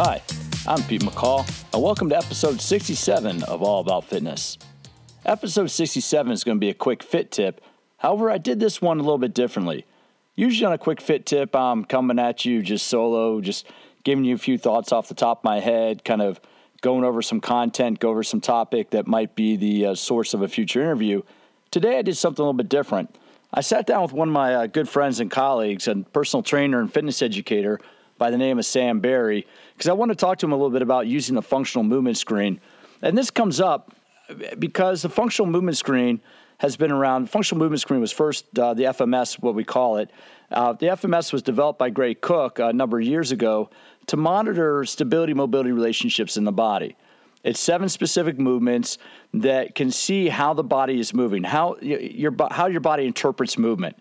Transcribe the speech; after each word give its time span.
Hi, 0.00 0.22
I'm 0.64 0.80
Pete 0.84 1.02
McCall, 1.02 1.44
and 1.74 1.82
welcome 1.82 2.08
to 2.10 2.16
episode 2.16 2.60
67 2.60 3.42
of 3.42 3.64
All 3.64 3.80
About 3.80 4.04
Fitness. 4.04 4.56
Episode 5.26 5.72
67 5.72 6.30
is 6.30 6.44
going 6.44 6.56
to 6.56 6.60
be 6.60 6.70
a 6.70 6.74
quick 6.74 7.02
fit 7.02 7.32
tip. 7.32 7.60
However, 7.96 8.30
I 8.30 8.38
did 8.38 8.60
this 8.60 8.80
one 8.80 9.00
a 9.00 9.02
little 9.02 9.18
bit 9.18 9.34
differently. 9.34 9.86
Usually, 10.36 10.66
on 10.66 10.72
a 10.72 10.78
quick 10.78 11.00
fit 11.00 11.26
tip, 11.26 11.56
I'm 11.56 11.84
coming 11.84 12.20
at 12.20 12.44
you 12.44 12.62
just 12.62 12.86
solo, 12.86 13.40
just 13.40 13.66
giving 14.04 14.24
you 14.24 14.36
a 14.36 14.38
few 14.38 14.56
thoughts 14.56 14.92
off 14.92 15.08
the 15.08 15.14
top 15.14 15.40
of 15.40 15.44
my 15.44 15.58
head, 15.58 16.04
kind 16.04 16.22
of 16.22 16.40
going 16.80 17.02
over 17.02 17.20
some 17.20 17.40
content, 17.40 17.98
go 17.98 18.10
over 18.10 18.22
some 18.22 18.40
topic 18.40 18.90
that 18.90 19.08
might 19.08 19.34
be 19.34 19.56
the 19.56 19.86
uh, 19.86 19.94
source 19.96 20.32
of 20.32 20.42
a 20.42 20.48
future 20.48 20.80
interview. 20.80 21.22
Today, 21.72 21.98
I 21.98 22.02
did 22.02 22.16
something 22.16 22.40
a 22.40 22.44
little 22.44 22.52
bit 22.52 22.68
different. 22.68 23.16
I 23.52 23.62
sat 23.62 23.88
down 23.88 24.02
with 24.02 24.12
one 24.12 24.28
of 24.28 24.32
my 24.32 24.54
uh, 24.54 24.66
good 24.68 24.88
friends 24.88 25.18
and 25.18 25.28
colleagues, 25.28 25.88
a 25.88 25.96
personal 25.96 26.44
trainer 26.44 26.78
and 26.78 26.94
fitness 26.94 27.20
educator 27.20 27.80
by 28.18 28.30
the 28.30 28.38
name 28.38 28.58
of 28.58 28.66
Sam 28.66 29.00
Berry, 29.00 29.46
because 29.74 29.88
I 29.88 29.92
want 29.92 30.10
to 30.10 30.16
talk 30.16 30.38
to 30.38 30.46
him 30.46 30.52
a 30.52 30.56
little 30.56 30.70
bit 30.70 30.82
about 30.82 31.06
using 31.06 31.34
the 31.34 31.42
functional 31.42 31.84
movement 31.84 32.18
screen. 32.18 32.60
And 33.00 33.16
this 33.16 33.30
comes 33.30 33.60
up 33.60 33.94
because 34.58 35.02
the 35.02 35.08
functional 35.08 35.50
movement 35.50 35.76
screen 35.76 36.20
has 36.58 36.76
been 36.76 36.90
around. 36.90 37.30
Functional 37.30 37.58
movement 37.60 37.80
screen 37.80 38.00
was 38.00 38.12
first 38.12 38.58
uh, 38.58 38.74
the 38.74 38.84
FMS, 38.84 39.40
what 39.40 39.54
we 39.54 39.64
call 39.64 39.98
it. 39.98 40.10
Uh, 40.50 40.72
the 40.72 40.86
FMS 40.86 41.32
was 41.32 41.42
developed 41.42 41.78
by 41.78 41.90
Gray 41.90 42.14
Cook 42.14 42.58
a 42.58 42.72
number 42.72 42.98
of 42.98 43.06
years 43.06 43.32
ago 43.32 43.70
to 44.06 44.16
monitor 44.16 44.84
stability 44.84 45.34
mobility 45.34 45.72
relationships 45.72 46.36
in 46.36 46.44
the 46.44 46.52
body. 46.52 46.96
It's 47.44 47.60
seven 47.60 47.88
specific 47.88 48.38
movements 48.38 48.98
that 49.32 49.74
can 49.74 49.90
see 49.90 50.28
how 50.28 50.54
the 50.54 50.64
body 50.64 50.98
is 50.98 51.14
moving, 51.14 51.44
how 51.44 51.76
your 51.80 52.34
how 52.50 52.66
your 52.66 52.80
body 52.80 53.06
interprets 53.06 53.56
movement. 53.56 53.96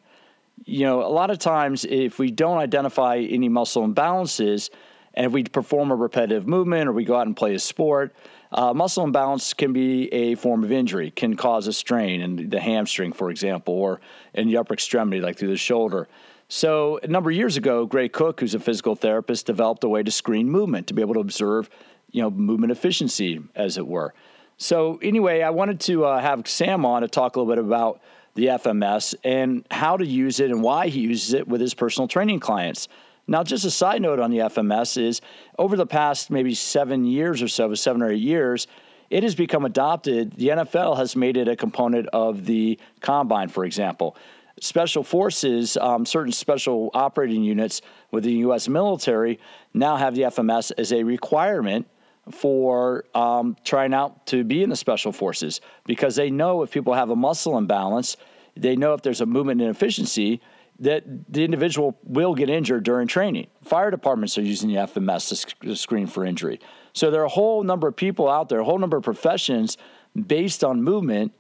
You 0.65 0.85
know, 0.85 1.01
a 1.01 1.09
lot 1.09 1.29
of 1.29 1.39
times 1.39 1.85
if 1.85 2.19
we 2.19 2.31
don't 2.31 2.57
identify 2.57 3.17
any 3.17 3.49
muscle 3.49 3.87
imbalances, 3.87 4.69
and 5.13 5.25
if 5.25 5.31
we 5.31 5.43
perform 5.43 5.91
a 5.91 5.95
repetitive 5.95 6.47
movement 6.47 6.87
or 6.87 6.93
we 6.93 7.03
go 7.03 7.15
out 7.15 7.25
and 7.25 7.35
play 7.35 7.55
a 7.55 7.59
sport, 7.59 8.15
uh, 8.51 8.73
muscle 8.73 9.03
imbalance 9.03 9.53
can 9.53 9.73
be 9.73 10.13
a 10.13 10.35
form 10.35 10.63
of 10.63 10.71
injury, 10.71 11.11
can 11.11 11.35
cause 11.35 11.67
a 11.67 11.73
strain 11.73 12.21
in 12.21 12.49
the 12.49 12.59
hamstring, 12.59 13.11
for 13.11 13.29
example, 13.29 13.73
or 13.73 13.99
in 14.33 14.47
the 14.47 14.57
upper 14.57 14.73
extremity, 14.73 15.19
like 15.19 15.37
through 15.37 15.49
the 15.49 15.57
shoulder. 15.57 16.07
So, 16.49 16.99
a 17.03 17.07
number 17.07 17.29
of 17.29 17.35
years 17.35 17.57
ago, 17.57 17.85
Gray 17.85 18.07
Cook, 18.07 18.39
who's 18.39 18.53
a 18.53 18.59
physical 18.59 18.95
therapist, 18.95 19.47
developed 19.47 19.83
a 19.83 19.89
way 19.89 20.01
to 20.01 20.11
screen 20.11 20.49
movement 20.49 20.87
to 20.87 20.93
be 20.93 21.01
able 21.01 21.15
to 21.15 21.19
observe, 21.19 21.69
you 22.11 22.21
know, 22.21 22.29
movement 22.29 22.71
efficiency, 22.71 23.41
as 23.53 23.77
it 23.77 23.85
were. 23.85 24.13
So, 24.55 24.97
anyway, 25.01 25.41
I 25.41 25.49
wanted 25.49 25.81
to 25.81 26.05
uh, 26.05 26.21
have 26.21 26.47
Sam 26.47 26.85
on 26.85 27.01
to 27.01 27.09
talk 27.09 27.35
a 27.35 27.39
little 27.39 27.53
bit 27.53 27.63
about 27.63 28.01
the 28.37 28.45
FMS 28.45 29.15
and 29.23 29.65
how 29.71 29.97
to 29.97 30.05
use 30.05 30.39
it 30.39 30.51
and 30.51 30.61
why 30.61 30.87
he 30.87 31.01
uses 31.01 31.33
it 31.33 31.47
with 31.47 31.59
his 31.59 31.73
personal 31.73 32.07
training 32.07 32.39
clients. 32.39 32.87
Now, 33.27 33.43
just 33.43 33.65
a 33.65 33.71
side 33.71 34.01
note 34.01 34.19
on 34.19 34.31
the 34.31 34.37
FMS 34.37 34.95
is 35.01 35.21
over 35.59 35.75
the 35.75 35.87
past 35.87 36.29
maybe 36.29 36.53
seven 36.53 37.03
years 37.03 37.41
or 37.41 37.47
so, 37.47 37.73
seven 37.73 38.01
or 38.01 38.11
eight 38.11 38.21
years, 38.21 38.67
it 39.09 39.23
has 39.23 39.35
become 39.35 39.65
adopted. 39.65 40.33
The 40.33 40.49
NFL 40.49 40.97
has 40.97 41.15
made 41.15 41.35
it 41.35 41.47
a 41.47 41.55
component 41.55 42.07
of 42.13 42.45
the 42.45 42.79
combine, 43.01 43.49
for 43.49 43.65
example. 43.65 44.15
Special 44.61 45.03
forces, 45.03 45.75
um, 45.77 46.05
certain 46.05 46.31
special 46.31 46.91
operating 46.93 47.43
units 47.43 47.81
within 48.11 48.33
the 48.33 48.39
U.S. 48.39 48.69
military 48.69 49.39
now 49.73 49.95
have 49.95 50.13
the 50.15 50.21
FMS 50.23 50.71
as 50.77 50.93
a 50.93 51.03
requirement 51.03 51.87
for 52.31 53.05
um, 53.15 53.55
trying 53.63 53.93
out 53.93 54.25
to 54.27 54.43
be 54.43 54.63
in 54.63 54.69
the 54.69 54.75
special 54.75 55.11
forces 55.11 55.61
because 55.85 56.15
they 56.15 56.29
know 56.29 56.63
if 56.63 56.71
people 56.71 56.93
have 56.93 57.09
a 57.09 57.15
muscle 57.15 57.57
imbalance, 57.57 58.17
they 58.55 58.75
know 58.75 58.93
if 58.93 59.01
there's 59.01 59.21
a 59.21 59.25
movement 59.25 59.61
inefficiency 59.61 60.41
that 60.79 61.03
the 61.31 61.43
individual 61.43 61.97
will 62.03 62.35
get 62.35 62.49
injured 62.49 62.83
during 62.83 63.07
training. 63.07 63.47
Fire 63.63 63.89
departments 63.89 64.37
are 64.37 64.43
using 64.43 64.69
the 64.69 64.75
FMS 64.75 65.55
to 65.61 65.75
screen 65.75 66.05
for 66.05 66.23
injury. 66.23 66.59
So 66.93 67.09
there 67.09 67.21
are 67.21 67.25
a 67.25 67.29
whole 67.29 67.63
number 67.63 67.87
of 67.87 67.95
people 67.95 68.29
out 68.29 68.49
there, 68.49 68.59
a 68.59 68.63
whole 68.63 68.77
number 68.77 68.97
of 68.97 69.03
professions 69.03 69.77
based 70.15 70.63
on 70.63 70.83
movement 70.83 71.33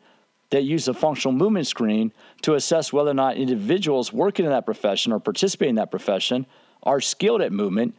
that 0.49 0.63
use 0.63 0.87
a 0.87 0.93
functional 0.93 1.33
movement 1.33 1.67
screen 1.67 2.13
to 2.41 2.55
assess 2.55 2.93
whether 2.93 3.11
or 3.11 3.15
not 3.15 3.37
individuals 3.37 4.13
working 4.13 4.45
in 4.45 4.51
that 4.51 4.65
profession 4.65 5.11
or 5.11 5.19
participating 5.19 5.71
in 5.71 5.75
that 5.75 5.91
profession 5.91 6.45
are 6.83 7.01
skilled 7.01 7.41
at 7.41 7.51
movement 7.51 7.95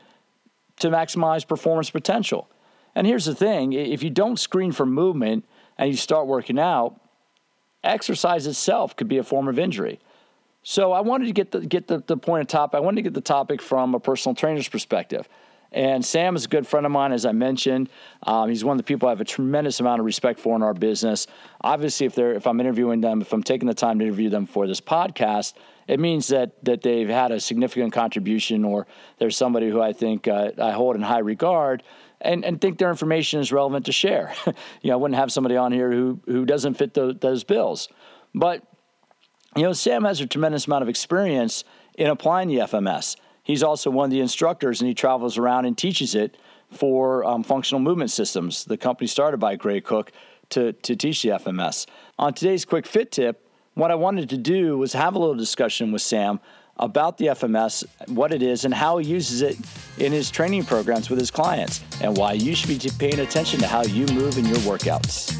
to 0.78 0.88
maximize 0.88 1.46
performance 1.46 1.90
potential. 1.90 2.48
And 2.98 3.06
here's 3.06 3.26
the 3.26 3.34
thing 3.34 3.74
if 3.74 4.02
you 4.02 4.10
don't 4.10 4.40
screen 4.40 4.72
for 4.72 4.84
movement 4.84 5.44
and 5.78 5.88
you 5.88 5.96
start 5.96 6.26
working 6.26 6.58
out, 6.58 7.00
exercise 7.84 8.44
itself 8.44 8.96
could 8.96 9.06
be 9.06 9.18
a 9.18 9.22
form 9.22 9.46
of 9.46 9.56
injury. 9.56 10.00
So 10.64 10.90
I 10.90 11.02
wanted 11.02 11.26
to 11.26 11.32
get 11.32 11.52
the 11.52 11.60
get 11.60 11.86
the, 11.86 12.02
the 12.04 12.16
point 12.16 12.40
of 12.40 12.48
top. 12.48 12.74
I 12.74 12.80
wanted 12.80 12.96
to 12.96 13.02
get 13.02 13.14
the 13.14 13.20
topic 13.20 13.62
from 13.62 13.94
a 13.94 14.00
personal 14.00 14.34
trainer's 14.34 14.68
perspective. 14.68 15.28
And 15.70 16.04
Sam 16.04 16.34
is 16.34 16.46
a 16.46 16.48
good 16.48 16.66
friend 16.66 16.86
of 16.86 16.90
mine, 16.90 17.12
as 17.12 17.24
I 17.24 17.30
mentioned. 17.30 17.88
Um, 18.24 18.48
he's 18.48 18.64
one 18.64 18.74
of 18.74 18.78
the 18.78 18.84
people 18.84 19.06
I 19.06 19.12
have 19.12 19.20
a 19.20 19.24
tremendous 19.24 19.78
amount 19.78 20.00
of 20.00 20.06
respect 20.06 20.40
for 20.40 20.56
in 20.56 20.62
our 20.62 20.74
business. 20.74 21.28
Obviously, 21.60 22.06
if 22.06 22.16
they're 22.16 22.32
if 22.32 22.48
I'm 22.48 22.58
interviewing 22.58 23.00
them, 23.00 23.20
if 23.20 23.32
I'm 23.32 23.44
taking 23.44 23.68
the 23.68 23.74
time 23.74 24.00
to 24.00 24.06
interview 24.06 24.28
them 24.28 24.44
for 24.44 24.66
this 24.66 24.80
podcast, 24.80 25.52
it 25.86 26.00
means 26.00 26.26
that 26.28 26.64
that 26.64 26.82
they've 26.82 27.08
had 27.08 27.30
a 27.30 27.38
significant 27.38 27.92
contribution, 27.92 28.64
or 28.64 28.88
there's 29.18 29.36
somebody 29.36 29.70
who 29.70 29.80
I 29.80 29.92
think 29.92 30.26
uh, 30.26 30.50
I 30.60 30.72
hold 30.72 30.96
in 30.96 31.02
high 31.02 31.20
regard. 31.20 31.84
And, 32.20 32.44
and 32.44 32.60
think 32.60 32.78
their 32.78 32.90
information 32.90 33.38
is 33.40 33.52
relevant 33.52 33.86
to 33.86 33.92
share. 33.92 34.34
you 34.46 34.52
know, 34.84 34.94
I 34.94 34.96
wouldn't 34.96 35.18
have 35.18 35.30
somebody 35.30 35.56
on 35.56 35.70
here 35.70 35.92
who 35.92 36.20
who 36.26 36.44
doesn't 36.44 36.74
fit 36.74 36.94
the, 36.94 37.16
those 37.18 37.44
bills. 37.44 37.88
But 38.34 38.64
you 39.56 39.62
know, 39.62 39.72
Sam 39.72 40.04
has 40.04 40.20
a 40.20 40.26
tremendous 40.26 40.66
amount 40.66 40.82
of 40.82 40.88
experience 40.88 41.64
in 41.96 42.08
applying 42.08 42.48
the 42.48 42.58
FMS. 42.58 43.16
He's 43.42 43.62
also 43.62 43.90
one 43.90 44.06
of 44.06 44.10
the 44.10 44.20
instructors, 44.20 44.80
and 44.80 44.88
he 44.88 44.94
travels 44.94 45.38
around 45.38 45.64
and 45.64 45.76
teaches 45.76 46.14
it 46.14 46.36
for 46.70 47.24
um, 47.24 47.42
functional 47.42 47.80
movement 47.80 48.10
systems. 48.10 48.64
The 48.64 48.76
company 48.76 49.06
started 49.06 49.38
by 49.38 49.56
Gray 49.56 49.80
Cook 49.80 50.12
to, 50.50 50.72
to 50.74 50.96
teach 50.96 51.22
the 51.22 51.30
FMS. 51.30 51.86
On 52.18 52.34
today's 52.34 52.64
quick 52.64 52.86
fit 52.86 53.10
tip, 53.10 53.48
what 53.74 53.90
I 53.90 53.94
wanted 53.94 54.28
to 54.30 54.36
do 54.36 54.76
was 54.76 54.92
have 54.92 55.14
a 55.14 55.18
little 55.18 55.34
discussion 55.34 55.92
with 55.92 56.02
Sam 56.02 56.40
about 56.78 57.18
the 57.18 57.26
FMS, 57.26 57.84
what 58.08 58.32
it 58.32 58.42
is, 58.42 58.64
and 58.64 58.72
how 58.72 58.98
he 58.98 59.08
uses 59.08 59.42
it 59.42 59.56
in 59.98 60.12
his 60.12 60.30
training 60.30 60.64
programs 60.64 61.10
with 61.10 61.18
his 61.18 61.30
clients, 61.30 61.82
and 62.00 62.16
why 62.16 62.32
you 62.32 62.54
should 62.54 62.68
be 62.68 62.90
paying 62.98 63.20
attention 63.20 63.58
to 63.60 63.66
how 63.66 63.82
you 63.82 64.06
move 64.14 64.38
in 64.38 64.44
your 64.44 64.58
workouts. 64.58 65.34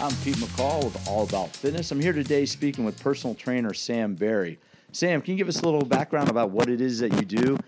I'm 0.00 0.14
Pete 0.24 0.36
McCall 0.36 0.84
with 0.84 1.06
All 1.06 1.24
About 1.24 1.50
Fitness. 1.50 1.90
I'm 1.90 2.00
here 2.00 2.14
today 2.14 2.46
speaking 2.46 2.84
with 2.86 2.98
personal 3.02 3.34
trainer 3.34 3.74
Sam 3.74 4.14
Berry. 4.14 4.58
Sam, 4.92 5.20
can 5.20 5.32
you 5.32 5.36
give 5.36 5.48
us 5.48 5.60
a 5.60 5.64
little 5.66 5.84
background 5.84 6.30
about 6.30 6.50
what 6.50 6.70
it 6.70 6.80
is 6.80 6.98
that 7.00 7.12
you 7.12 7.22
do 7.22 7.58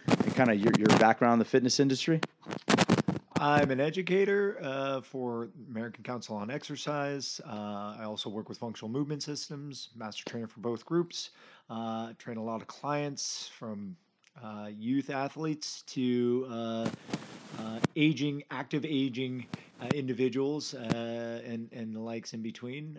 kind 0.40 0.52
of 0.52 0.58
your, 0.58 0.72
your 0.78 0.98
background 0.98 1.34
in 1.34 1.38
the 1.38 1.44
fitness 1.44 1.78
industry? 1.80 2.18
I'm 3.38 3.70
an 3.70 3.78
educator 3.78 4.58
uh, 4.62 5.02
for 5.02 5.50
American 5.68 6.02
Council 6.02 6.34
on 6.34 6.50
Exercise. 6.50 7.42
Uh, 7.46 7.96
I 7.98 8.04
also 8.04 8.30
work 8.30 8.48
with 8.48 8.56
functional 8.56 8.90
movement 8.90 9.22
systems, 9.22 9.90
master 9.94 10.24
trainer 10.24 10.46
for 10.46 10.60
both 10.60 10.86
groups. 10.86 11.30
Uh, 11.68 12.14
train 12.18 12.38
a 12.38 12.42
lot 12.42 12.62
of 12.62 12.68
clients 12.68 13.48
from 13.48 13.94
uh, 14.42 14.70
youth 14.74 15.10
athletes 15.10 15.82
to 15.88 16.46
uh, 16.50 16.88
uh, 17.58 17.78
aging, 17.96 18.42
active 18.50 18.86
aging 18.86 19.44
individuals 19.94 20.72
and 20.74 21.68
and 21.72 21.94
the 21.94 22.00
likes 22.00 22.32
in 22.32 22.40
between. 22.40 22.98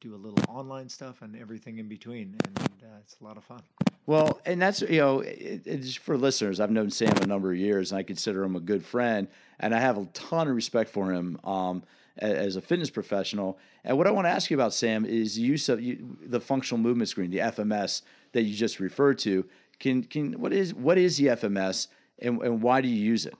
Do 0.00 0.14
a 0.14 0.16
little 0.16 0.44
online 0.48 0.88
stuff 0.88 1.22
and 1.22 1.36
everything 1.36 1.78
in 1.78 1.88
between, 1.88 2.36
and 2.44 2.60
it's 3.00 3.16
a 3.20 3.24
lot 3.24 3.36
of 3.36 3.44
fun. 3.44 3.62
Well, 4.06 4.40
and 4.46 4.62
that's 4.62 4.82
you 4.82 5.00
know, 5.00 5.20
it, 5.20 5.62
it's 5.66 5.94
for 5.94 6.16
listeners. 6.16 6.60
I've 6.60 6.70
known 6.70 6.90
Sam 6.90 7.16
a 7.20 7.26
number 7.26 7.52
of 7.52 7.58
years, 7.58 7.90
and 7.90 7.98
I 7.98 8.04
consider 8.04 8.44
him 8.44 8.54
a 8.54 8.60
good 8.60 8.84
friend, 8.84 9.26
and 9.58 9.74
I 9.74 9.80
have 9.80 9.98
a 9.98 10.06
ton 10.06 10.48
of 10.48 10.54
respect 10.54 10.90
for 10.90 11.12
him 11.12 11.38
um, 11.42 11.82
as 12.18 12.54
a 12.54 12.60
fitness 12.60 12.88
professional. 12.88 13.58
And 13.84 13.98
what 13.98 14.06
I 14.06 14.12
want 14.12 14.26
to 14.26 14.30
ask 14.30 14.50
you 14.50 14.56
about, 14.56 14.72
Sam, 14.72 15.04
is 15.04 15.36
use 15.36 15.68
of 15.68 15.80
the 16.24 16.40
functional 16.40 16.80
movement 16.80 17.08
screen, 17.08 17.30
the 17.30 17.38
FMS 17.38 18.02
that 18.32 18.42
you 18.42 18.54
just 18.54 18.78
referred 18.78 19.18
to. 19.20 19.44
Can 19.80 20.04
can 20.04 20.40
what 20.40 20.52
is 20.52 20.72
what 20.72 20.98
is 20.98 21.16
the 21.16 21.26
FMS, 21.26 21.88
and, 22.20 22.40
and 22.42 22.62
why 22.62 22.80
do 22.80 22.88
you 22.88 23.02
use 23.02 23.26
it? 23.26 23.34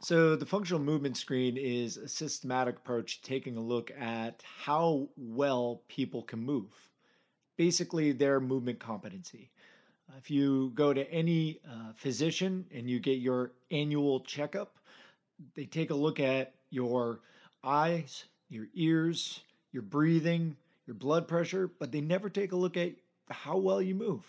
So, 0.00 0.34
the 0.34 0.44
functional 0.44 0.82
movement 0.82 1.16
screen 1.16 1.56
is 1.56 1.96
a 1.96 2.08
systematic 2.08 2.78
approach 2.78 3.22
taking 3.22 3.56
a 3.56 3.60
look 3.60 3.92
at 3.96 4.42
how 4.64 5.08
well 5.16 5.82
people 5.86 6.24
can 6.24 6.40
move, 6.40 6.72
basically, 7.56 8.10
their 8.10 8.40
movement 8.40 8.80
competency. 8.80 9.52
Uh, 10.08 10.16
if 10.18 10.30
you 10.30 10.70
go 10.74 10.92
to 10.92 11.10
any 11.10 11.60
uh, 11.68 11.92
physician 11.94 12.64
and 12.72 12.88
you 12.88 13.00
get 13.00 13.18
your 13.18 13.52
annual 13.70 14.20
checkup, 14.20 14.76
they 15.54 15.64
take 15.66 15.90
a 15.90 15.94
look 15.94 16.20
at 16.20 16.54
your 16.70 17.20
eyes, 17.64 18.24
your 18.48 18.66
ears, 18.74 19.40
your 19.72 19.82
breathing, 19.82 20.56
your 20.86 20.94
blood 20.94 21.28
pressure, 21.28 21.70
but 21.78 21.92
they 21.92 22.00
never 22.00 22.28
take 22.28 22.52
a 22.52 22.56
look 22.56 22.76
at 22.76 22.92
how 23.30 23.56
well 23.56 23.80
you 23.80 23.94
move. 23.94 24.24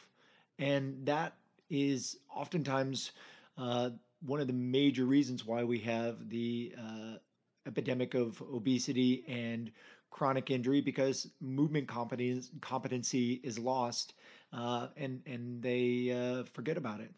And 0.60 1.06
that 1.06 1.34
is 1.70 2.18
oftentimes 2.34 3.12
uh, 3.58 3.90
one 4.26 4.40
of 4.40 4.48
the 4.48 4.54
major 4.54 5.06
reasons 5.06 5.46
why 5.46 5.64
we 5.64 5.80
have 5.80 6.30
the 6.30 6.74
uh, 6.78 7.18
epidemic 7.66 8.14
of 8.14 8.42
obesity 8.42 9.24
and 9.28 9.72
chronic 10.14 10.52
injury 10.52 10.80
because 10.80 11.28
movement 11.42 11.88
competence, 11.88 12.52
competency 12.62 13.42
is 13.44 13.60
lost 13.60 14.14
uh, 14.54 14.88
and 14.96 15.22
and 15.26 15.62
they 15.62 16.12
uh, 16.12 16.44
forget 16.54 16.78
about 16.78 17.02
it. 17.02 17.12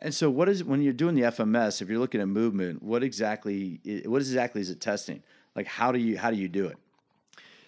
And 0.00 0.14
so, 0.14 0.30
what 0.30 0.48
is 0.48 0.64
when 0.64 0.82
you're 0.82 0.92
doing 0.92 1.14
the 1.14 1.22
FMS? 1.22 1.82
If 1.82 1.88
you're 1.88 1.98
looking 1.98 2.20
at 2.20 2.28
movement, 2.28 2.82
what 2.82 3.02
exactly 3.02 3.80
what 4.06 4.22
exactly 4.22 4.60
is 4.60 4.70
it 4.70 4.80
testing? 4.80 5.22
Like, 5.54 5.66
how 5.66 5.92
do 5.92 5.98
you 5.98 6.16
how 6.16 6.30
do 6.30 6.36
you 6.36 6.48
do 6.48 6.66
it? 6.66 6.78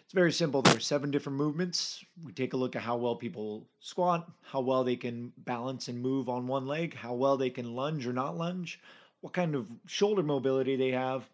It's 0.04 0.14
very 0.14 0.32
simple. 0.32 0.62
There 0.62 0.74
are 0.74 0.80
seven 0.80 1.10
different 1.10 1.36
movements. 1.36 2.02
We 2.24 2.32
take 2.32 2.54
a 2.54 2.56
look 2.56 2.74
at 2.76 2.80
how 2.80 2.96
well 2.96 3.14
people 3.14 3.66
squat, 3.80 4.30
how 4.40 4.60
well 4.60 4.82
they 4.82 4.96
can 4.96 5.34
balance 5.38 5.88
and 5.88 6.00
move 6.00 6.30
on 6.30 6.46
one 6.46 6.66
leg, 6.66 6.94
how 6.94 7.12
well 7.12 7.36
they 7.36 7.50
can 7.50 7.74
lunge 7.74 8.06
or 8.06 8.14
not 8.14 8.34
lunge, 8.34 8.80
what 9.20 9.34
kind 9.34 9.54
of 9.54 9.68
shoulder 9.86 10.22
mobility 10.22 10.76
they 10.76 10.92
have, 10.92 11.28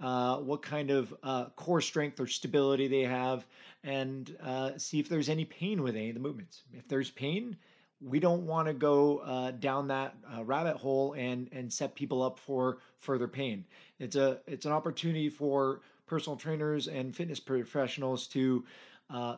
uh, 0.00 0.38
what 0.38 0.62
kind 0.62 0.90
of 0.90 1.14
uh, 1.22 1.46
core 1.56 1.80
strength 1.80 2.20
or 2.20 2.26
stability 2.26 2.88
they 2.88 3.02
have, 3.02 3.46
and 3.84 4.36
uh, 4.42 4.70
see 4.76 4.98
if 4.98 5.08
there's 5.08 5.28
any 5.28 5.44
pain 5.44 5.82
with 5.82 5.96
any 5.96 6.08
of 6.08 6.14
the 6.14 6.20
movements. 6.20 6.62
If 6.72 6.88
there's 6.88 7.10
pain, 7.10 7.56
we 8.00 8.18
don't 8.18 8.46
want 8.46 8.66
to 8.68 8.74
go 8.74 9.18
uh, 9.18 9.50
down 9.52 9.88
that 9.88 10.14
uh, 10.34 10.42
rabbit 10.44 10.76
hole 10.76 11.14
and 11.14 11.48
and 11.52 11.72
set 11.72 11.94
people 11.94 12.22
up 12.22 12.38
for 12.38 12.78
further 12.98 13.28
pain. 13.28 13.64
It's 13.98 14.16
a 14.16 14.40
it's 14.46 14.66
an 14.66 14.72
opportunity 14.72 15.28
for 15.28 15.82
personal 16.06 16.36
trainers 16.36 16.88
and 16.88 17.14
fitness 17.14 17.38
professionals 17.38 18.26
to, 18.26 18.64
uh, 19.10 19.36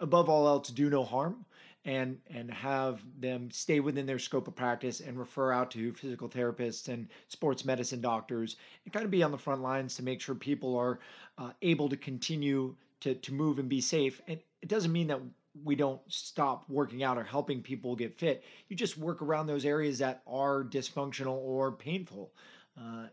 above 0.00 0.30
all 0.30 0.48
else, 0.48 0.70
do 0.70 0.88
no 0.88 1.04
harm 1.04 1.44
and 1.84 2.18
and 2.28 2.50
have 2.50 3.00
them 3.18 3.50
stay 3.50 3.80
within 3.80 4.06
their 4.06 4.18
scope 4.18 4.48
of 4.48 4.54
practice 4.54 5.00
and 5.00 5.18
refer 5.18 5.52
out 5.52 5.70
to 5.70 5.92
physical 5.94 6.28
therapists 6.28 6.88
and 6.88 7.08
sports 7.28 7.64
medicine 7.64 8.00
doctors 8.00 8.56
and 8.84 8.92
kind 8.92 9.04
of 9.04 9.10
be 9.10 9.22
on 9.22 9.30
the 9.30 9.38
front 9.38 9.62
lines 9.62 9.96
to 9.96 10.02
make 10.02 10.20
sure 10.20 10.34
people 10.34 10.76
are 10.76 11.00
uh, 11.38 11.50
able 11.62 11.88
to 11.88 11.96
continue 11.96 12.74
to 13.00 13.14
to 13.14 13.32
move 13.32 13.58
and 13.58 13.68
be 13.68 13.80
safe. 13.80 14.20
And 14.28 14.38
it 14.62 14.68
doesn't 14.68 14.92
mean 14.92 15.06
that 15.06 15.20
we 15.64 15.74
don't 15.74 16.00
stop 16.06 16.64
working 16.68 17.02
out 17.02 17.18
or 17.18 17.24
helping 17.24 17.62
people 17.62 17.96
get 17.96 18.18
fit. 18.18 18.44
You 18.68 18.76
just 18.76 18.96
work 18.98 19.20
around 19.22 19.46
those 19.46 19.64
areas 19.64 19.98
that 19.98 20.22
are 20.26 20.64
dysfunctional 20.64 21.38
or 21.38 21.72
painful. 21.72 22.32
Uh, 22.80 23.06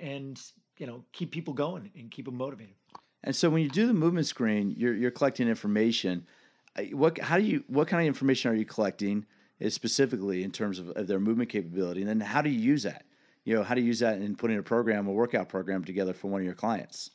and 0.00 0.40
you 0.78 0.86
know 0.86 1.04
keep 1.12 1.30
people 1.30 1.54
going 1.54 1.90
and 1.96 2.10
keep 2.10 2.24
them 2.24 2.36
motivated. 2.36 2.74
And 3.22 3.34
so 3.34 3.48
when 3.48 3.62
you 3.62 3.68
do 3.68 3.86
the 3.86 3.94
movement 3.94 4.26
screen, 4.26 4.74
you're 4.76 4.94
you're 4.94 5.10
collecting 5.10 5.48
information. 5.48 6.26
What 6.92 7.18
how 7.18 7.38
do 7.38 7.44
you 7.44 7.64
what 7.68 7.88
kind 7.88 8.02
of 8.02 8.06
information 8.06 8.50
are 8.50 8.54
you 8.54 8.64
collecting? 8.64 9.26
Uh, 9.64 9.68
specifically 9.68 10.42
in 10.42 10.50
terms 10.50 10.80
of, 10.80 10.88
of 10.90 11.06
their 11.06 11.20
movement 11.20 11.48
capability, 11.48 12.00
and 12.00 12.08
then 12.08 12.20
how 12.20 12.42
do 12.42 12.50
you 12.50 12.58
use 12.58 12.82
that? 12.82 13.04
You 13.44 13.54
know, 13.54 13.62
how 13.62 13.74
do 13.74 13.80
you 13.80 13.86
use 13.86 14.00
that 14.00 14.20
in 14.20 14.34
putting 14.34 14.58
a 14.58 14.62
program, 14.62 15.06
a 15.06 15.12
workout 15.12 15.48
program 15.48 15.84
together 15.84 16.12
for 16.12 16.28
one 16.28 16.40
of 16.40 16.44
your 16.44 16.54
clients? 16.54 17.10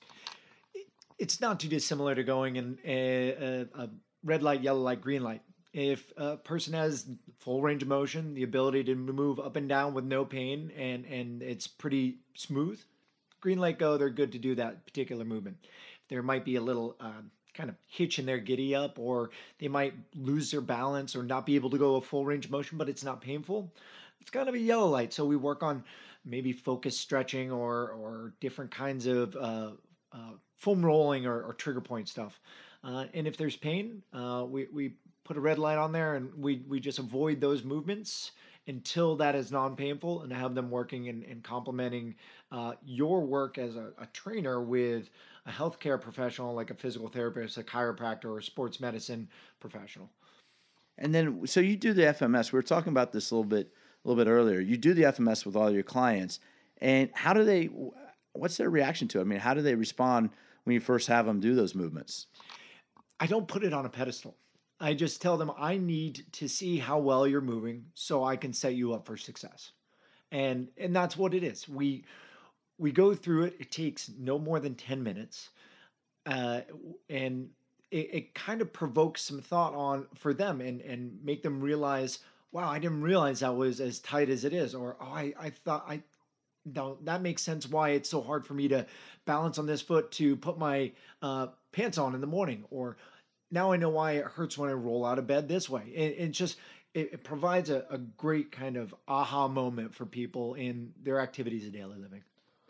It's 1.17 1.41
not 1.41 1.59
too 1.59 1.67
dissimilar 1.67 2.15
to 2.15 2.23
going 2.23 2.55
in 2.55 2.77
a, 2.85 3.67
a, 3.73 3.81
a 3.81 3.89
red 4.23 4.41
light, 4.41 4.61
yellow 4.61 4.79
light, 4.79 5.01
green 5.01 5.21
light. 5.21 5.41
If 5.73 6.13
a 6.15 6.37
person 6.37 6.73
has 6.73 7.07
full 7.39 7.61
range 7.61 7.81
of 7.81 7.89
motion, 7.89 8.33
the 8.33 8.43
ability 8.43 8.85
to 8.85 8.95
move 8.95 9.39
up 9.39 9.57
and 9.57 9.67
down 9.67 9.93
with 9.93 10.05
no 10.05 10.23
pain, 10.23 10.71
and 10.77 11.05
and 11.05 11.43
it's 11.43 11.67
pretty 11.67 12.19
smooth, 12.35 12.79
green 13.41 13.59
light 13.59 13.79
go, 13.79 13.97
they're 13.97 14.09
good 14.09 14.31
to 14.31 14.39
do 14.39 14.55
that 14.55 14.85
particular 14.85 15.25
movement. 15.25 15.57
There 16.07 16.23
might 16.23 16.45
be 16.45 16.55
a 16.55 16.61
little 16.61 16.95
uh, 17.01 17.21
kind 17.59 17.69
of 17.69 17.75
hitch 17.87 18.19
in 18.19 18.25
their 18.25 18.37
giddy 18.37 18.73
up, 18.73 18.97
or 18.97 19.31
they 19.59 19.67
might 19.67 19.93
lose 20.15 20.49
their 20.49 20.61
balance 20.61 21.13
or 21.13 21.23
not 21.23 21.45
be 21.45 21.55
able 21.55 21.69
to 21.69 21.77
go 21.77 21.95
a 21.95 22.01
full 22.01 22.23
range 22.23 22.45
of 22.45 22.51
motion, 22.51 22.77
but 22.77 22.87
it's 22.87 23.03
not 23.03 23.19
painful. 23.19 23.69
It's 24.21 24.29
kind 24.29 24.47
of 24.47 24.55
a 24.55 24.59
yellow 24.59 24.87
light. 24.87 25.11
So 25.11 25.25
we 25.25 25.35
work 25.35 25.61
on 25.61 25.83
maybe 26.23 26.53
focus 26.53 26.97
stretching 26.97 27.51
or 27.51 27.89
or 27.91 28.33
different 28.39 28.71
kinds 28.71 29.07
of 29.07 29.35
uh, 29.35 29.71
uh, 30.13 30.31
foam 30.55 30.85
rolling 30.85 31.25
or, 31.25 31.41
or, 31.41 31.53
trigger 31.53 31.81
point 31.81 32.07
stuff. 32.07 32.39
Uh, 32.83 33.05
and 33.13 33.27
if 33.27 33.35
there's 33.35 33.57
pain, 33.57 34.01
uh, 34.13 34.45
we 34.47 34.67
we 34.71 34.93
put 35.25 35.35
a 35.35 35.41
red 35.41 35.59
light 35.59 35.77
on 35.77 35.91
there 35.91 36.15
and 36.15 36.33
we 36.37 36.63
we 36.69 36.79
just 36.79 36.99
avoid 36.99 37.41
those 37.41 37.65
movements 37.65 38.31
until 38.67 39.15
that 39.15 39.35
is 39.35 39.51
non-painful 39.51 40.21
and 40.21 40.31
have 40.31 40.53
them 40.53 40.69
working 40.69 41.09
and, 41.09 41.23
and 41.23 41.43
complementing 41.43 42.13
uh, 42.51 42.73
your 42.85 43.21
work 43.21 43.57
as 43.57 43.75
a, 43.75 43.89
a, 43.97 44.05
trainer 44.13 44.61
with 44.61 45.09
a 45.49 45.51
healthcare 45.51 45.99
professional 45.99 46.53
like 46.53 46.69
a 46.69 46.75
physical 46.75 47.07
therapist 47.07 47.57
a 47.57 47.63
chiropractor 47.63 48.25
or 48.25 48.37
a 48.37 48.43
sports 48.43 48.79
medicine 48.79 49.27
professional. 49.59 50.09
And 50.97 51.13
then 51.13 51.47
so 51.47 51.59
you 51.59 51.75
do 51.75 51.93
the 51.93 52.03
fms 52.03 52.51
we 52.51 52.57
were 52.57 52.63
talking 52.63 52.91
about 52.91 53.11
this 53.11 53.31
a 53.31 53.35
little 53.35 53.49
bit 53.49 53.73
a 54.05 54.07
little 54.07 54.23
bit 54.23 54.29
earlier. 54.29 54.59
You 54.59 54.77
do 54.77 54.93
the 54.93 55.03
fms 55.03 55.45
with 55.45 55.55
all 55.55 55.71
your 55.71 55.83
clients. 55.83 56.39
And 56.81 57.09
how 57.13 57.33
do 57.33 57.43
they 57.43 57.69
what's 58.33 58.57
their 58.57 58.69
reaction 58.69 59.07
to 59.09 59.19
it? 59.19 59.21
I 59.21 59.25
mean 59.25 59.39
how 59.39 59.53
do 59.53 59.61
they 59.61 59.75
respond 59.75 60.29
when 60.63 60.75
you 60.75 60.79
first 60.79 61.07
have 61.07 61.25
them 61.25 61.39
do 61.39 61.55
those 61.55 61.73
movements? 61.73 62.27
I 63.19 63.25
don't 63.25 63.47
put 63.47 63.63
it 63.63 63.73
on 63.73 63.85
a 63.85 63.89
pedestal. 63.89 64.37
I 64.79 64.93
just 64.93 65.21
tell 65.21 65.35
them 65.35 65.51
I 65.57 65.77
need 65.77 66.25
to 66.33 66.47
see 66.47 66.77
how 66.77 66.99
well 66.99 67.27
you're 67.27 67.41
moving 67.41 67.85
so 67.95 68.23
I 68.23 68.37
can 68.37 68.53
set 68.53 68.75
you 68.75 68.93
up 68.93 69.05
for 69.05 69.17
success. 69.17 69.71
And 70.31 70.67
and 70.77 70.95
that's 70.95 71.17
what 71.17 71.33
it 71.33 71.43
is. 71.43 71.67
We 71.67 72.05
we 72.79 72.91
go 72.91 73.13
through 73.13 73.43
it. 73.43 73.57
It 73.59 73.71
takes 73.71 74.09
no 74.17 74.39
more 74.39 74.59
than 74.59 74.73
10 74.73 75.03
minutes. 75.03 75.49
Uh, 76.25 76.61
and 77.09 77.49
it, 77.91 78.09
it 78.13 78.33
kind 78.33 78.61
of 78.61 78.71
provokes 78.73 79.21
some 79.21 79.41
thought 79.41 79.73
on 79.73 80.07
for 80.15 80.33
them 80.33 80.61
and 80.61 80.81
and 80.81 81.17
make 81.23 81.43
them 81.43 81.59
realize, 81.59 82.19
wow, 82.51 82.69
I 82.69 82.79
didn't 82.79 83.01
realize 83.01 83.39
that 83.39 83.55
was 83.55 83.79
as 83.81 83.99
tight 83.99 84.29
as 84.29 84.45
it 84.45 84.53
is. 84.53 84.73
Or 84.73 84.95
oh, 85.01 85.05
I, 85.05 85.33
I 85.39 85.49
thought 85.49 85.85
I 85.87 86.01
no, 86.65 86.97
that 87.03 87.21
makes 87.21 87.41
sense 87.41 87.67
why 87.67 87.89
it's 87.91 88.09
so 88.09 88.21
hard 88.21 88.45
for 88.45 88.53
me 88.53 88.67
to 88.67 88.85
balance 89.25 89.57
on 89.57 89.65
this 89.65 89.81
foot 89.81 90.11
to 90.11 90.35
put 90.35 90.57
my 90.57 90.91
uh, 91.21 91.47
pants 91.71 91.97
on 91.97 92.15
in 92.15 92.21
the 92.21 92.27
morning. 92.27 92.65
Or 92.69 92.97
now 93.51 93.71
I 93.71 93.77
know 93.77 93.89
why 93.89 94.13
it 94.13 94.25
hurts 94.25 94.57
when 94.57 94.69
I 94.69 94.73
roll 94.73 95.05
out 95.05 95.19
of 95.19 95.25
bed 95.25 95.47
this 95.47 95.69
way. 95.69 95.83
It, 95.87 96.31
just 96.31 96.57
it, 96.93 97.13
it 97.13 97.23
provides 97.23 97.69
a, 97.69 97.85
a, 97.89 97.97
great 97.97 98.51
kind 98.51 98.77
of 98.77 98.93
aha 99.07 99.47
moment 99.47 99.95
for 99.95 100.05
people 100.05 100.55
in 100.55 100.91
their 101.01 101.19
activities 101.19 101.65
of 101.65 101.73
daily 101.73 101.97
living. 101.97 102.23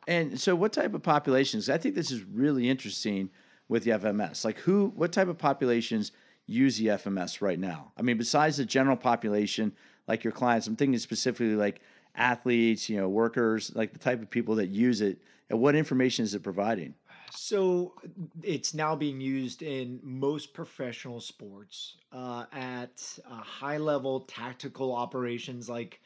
And 0.09 0.41
so, 0.41 0.55
what 0.55 0.73
type 0.73 0.95
of 0.95 1.03
populations? 1.03 1.69
I 1.69 1.77
think 1.77 1.93
this 1.93 2.09
is 2.09 2.23
really 2.23 2.67
interesting 2.67 3.29
with 3.67 3.83
the 3.83 3.91
FMS. 3.91 4.43
Like, 4.43 4.57
who? 4.57 4.91
What 4.95 5.13
type 5.13 5.27
of 5.27 5.37
populations 5.37 6.13
use 6.47 6.79
the 6.79 6.87
FMS 6.87 7.41
right 7.41 7.59
now? 7.59 7.91
I 7.95 8.01
mean, 8.01 8.17
besides 8.17 8.57
the 8.57 8.65
general 8.65 8.97
population, 8.97 9.71
like 10.07 10.23
your 10.23 10.33
clients, 10.33 10.65
I'm 10.65 10.75
thinking 10.75 10.97
specifically 10.97 11.55
like 11.55 11.81
athletes, 12.15 12.89
you 12.89 12.97
know, 12.97 13.07
workers, 13.07 13.71
like 13.75 13.93
the 13.93 13.99
type 13.99 14.19
of 14.19 14.31
people 14.31 14.55
that 14.55 14.69
use 14.69 15.01
it. 15.01 15.21
And 15.51 15.61
what 15.61 15.75
information 15.75 16.25
is 16.25 16.33
it 16.33 16.41
providing? 16.41 16.95
So 17.29 17.93
it's 18.41 18.73
now 18.73 18.95
being 18.95 19.21
used 19.21 19.61
in 19.61 19.99
most 20.01 20.55
professional 20.55 21.21
sports 21.21 21.97
uh, 22.11 22.45
at 22.51 23.19
uh, 23.29 23.35
high 23.35 23.77
level 23.77 24.21
tactical 24.21 24.95
operations 24.95 25.69
like 25.69 26.01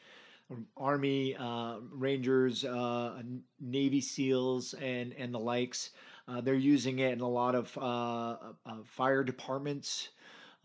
Army, 0.76 1.36
uh, 1.36 1.76
Rangers, 1.90 2.64
uh, 2.64 3.22
Navy 3.60 4.00
SEALs, 4.00 4.74
and, 4.74 5.12
and 5.14 5.32
the 5.32 5.38
likes. 5.38 5.90
Uh, 6.28 6.40
they're 6.40 6.54
using 6.54 6.98
it 6.98 7.12
in 7.12 7.20
a 7.20 7.28
lot 7.28 7.54
of 7.54 7.76
uh, 7.78 8.36
fire 8.84 9.24
departments. 9.24 10.08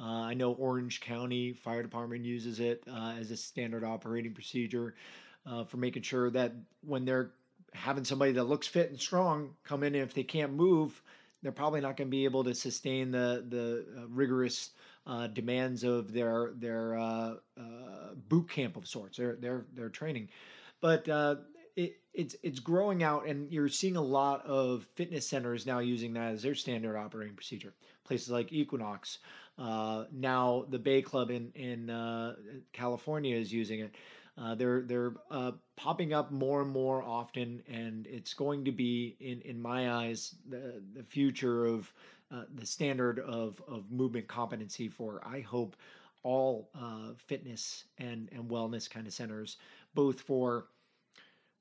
I 0.01 0.33
know 0.33 0.53
Orange 0.53 1.01
County 1.01 1.51
Fire 1.51 1.83
Department 1.83 2.23
uses 2.23 2.61
it 2.61 2.83
as 2.87 3.31
a 3.31 3.37
standard 3.37 3.83
operating 3.83 4.33
procedure 4.33 4.95
for 5.67 5.77
making 5.77 6.03
sure 6.03 6.29
that 6.29 6.53
when 6.81 7.03
they're 7.03 7.31
having 7.73 8.03
somebody 8.03 8.31
that 8.33 8.45
looks 8.45 8.67
fit 8.67 8.89
and 8.89 8.99
strong 8.99 9.53
come 9.63 9.83
in, 9.83 9.95
and 9.95 10.03
if 10.03 10.13
they 10.13 10.23
can't 10.23 10.53
move, 10.53 11.01
they're 11.41 11.51
probably 11.51 11.81
not 11.81 11.97
going 11.97 12.07
to 12.07 12.11
be 12.11 12.25
able 12.25 12.43
to 12.43 12.53
sustain 12.53 13.11
the 13.11 13.45
the 13.47 13.85
uh, 13.97 14.07
rigorous 14.07 14.71
uh, 15.05 15.27
demands 15.27 15.83
of 15.83 16.13
their 16.13 16.51
their 16.55 16.97
uh, 16.97 17.33
uh 17.57 18.13
boot 18.27 18.49
camp 18.49 18.77
of 18.77 18.87
sorts, 18.87 19.17
their 19.17 19.35
their 19.35 19.65
their 19.73 19.89
training. 19.89 20.29
But 20.81 21.07
uh, 21.09 21.35
it, 21.75 21.97
it's 22.13 22.35
it's 22.43 22.59
growing 22.59 23.03
out, 23.03 23.27
and 23.27 23.51
you're 23.51 23.69
seeing 23.69 23.95
a 23.95 24.01
lot 24.01 24.45
of 24.45 24.85
fitness 24.95 25.27
centers 25.27 25.65
now 25.65 25.79
using 25.79 26.13
that 26.13 26.33
as 26.33 26.43
their 26.43 26.55
standard 26.55 26.97
operating 26.97 27.35
procedure. 27.35 27.73
Places 28.03 28.29
like 28.29 28.51
Equinox, 28.51 29.19
uh, 29.57 30.05
now 30.11 30.65
the 30.69 30.79
Bay 30.79 31.01
Club 31.01 31.31
in 31.31 31.51
in 31.55 32.63
California 32.73 33.35
is 33.35 33.53
using 33.53 33.81
it. 33.81 33.95
Uh, 34.39 34.55
they're 34.55 34.81
they're 34.83 35.13
uh, 35.31 35.51
popping 35.75 36.13
up 36.13 36.31
more 36.31 36.61
and 36.61 36.71
more 36.71 37.03
often, 37.03 37.61
and 37.67 38.07
it's 38.07 38.33
going 38.33 38.63
to 38.63 38.71
be, 38.71 39.17
in 39.19 39.41
in 39.41 39.61
my 39.61 39.91
eyes, 39.91 40.35
the 40.47 40.81
the 40.95 41.03
future 41.03 41.65
of 41.65 41.91
uh, 42.31 42.43
the 42.55 42.65
standard 42.65 43.19
of 43.19 43.61
of 43.67 43.91
movement 43.91 44.27
competency 44.27 44.87
for 44.87 45.21
I 45.25 45.41
hope 45.41 45.75
all 46.23 46.69
uh, 46.75 47.13
fitness 47.27 47.85
and 47.97 48.29
and 48.31 48.49
wellness 48.49 48.89
kind 48.89 49.07
of 49.07 49.13
centers, 49.13 49.57
both 49.93 50.21
for 50.21 50.67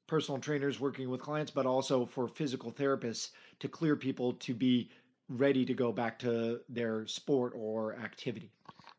personal 0.07 0.41
trainers 0.41 0.81
working 0.81 1.11
with 1.11 1.21
clients, 1.21 1.51
but 1.51 1.67
also 1.67 2.07
for 2.07 2.29
physical 2.29 2.73
therapists 2.73 3.31
to 3.61 3.69
clear 3.69 3.95
people 3.95 4.33
to 4.35 4.55
be 4.55 4.91
ready 5.29 5.65
to 5.65 5.75
go 5.75 5.93
back 5.93 6.19
to 6.19 6.61
their 6.69 7.07
sport 7.07 7.53
or 7.55 7.95
activity. 7.97 8.51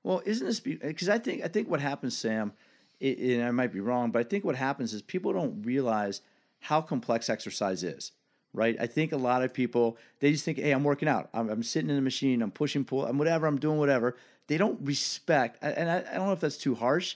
Well, 0.04 0.22
isn't 0.26 0.46
this 0.46 0.60
because 0.60 1.10
I 1.10 1.18
think 1.18 1.44
I 1.44 1.48
think 1.48 1.70
what 1.70 1.82
happens, 1.82 2.18
Sam 2.18 2.54
it, 3.00 3.20
and 3.20 3.44
I 3.44 3.52
might 3.52 3.72
be 3.72 3.80
wrong, 3.80 4.12
but 4.12 4.20
I 4.20 4.24
think 4.24 4.44
what 4.44 4.56
happens 4.56 4.94
is 4.94 5.02
people 5.02 5.34
don't 5.34 5.62
realize 5.64 6.22
how 6.60 6.82
complex 6.82 7.30
exercise 7.30 7.84
is. 7.84 8.12
Right? 8.54 8.76
I 8.80 8.88
think 8.88 9.12
a 9.12 9.18
lot 9.18 9.44
of 9.44 9.54
people 9.54 9.98
they 10.20 10.32
just 10.32 10.46
think, 10.46 10.58
hey, 10.58 10.72
I'm 10.72 10.84
working 10.84 11.08
out, 11.08 11.30
I'm, 11.34 11.50
I'm 11.50 11.64
sitting 11.64 11.90
in 11.90 11.96
the 11.96 12.02
machine, 12.02 12.42
I'm 12.42 12.52
pushing 12.52 12.84
pull, 12.86 13.06
I'm 13.06 13.18
whatever, 13.18 13.48
I'm 13.48 13.60
doing 13.60 13.78
whatever. 13.78 14.16
They 14.48 14.58
don't 14.58 14.80
respect, 14.82 15.60
and 15.62 15.90
I, 15.90 15.98
I 16.00 16.16
don't 16.16 16.28
know 16.28 16.34
if 16.34 16.40
that's 16.40 16.58
too 16.58 16.74
harsh, 16.76 17.16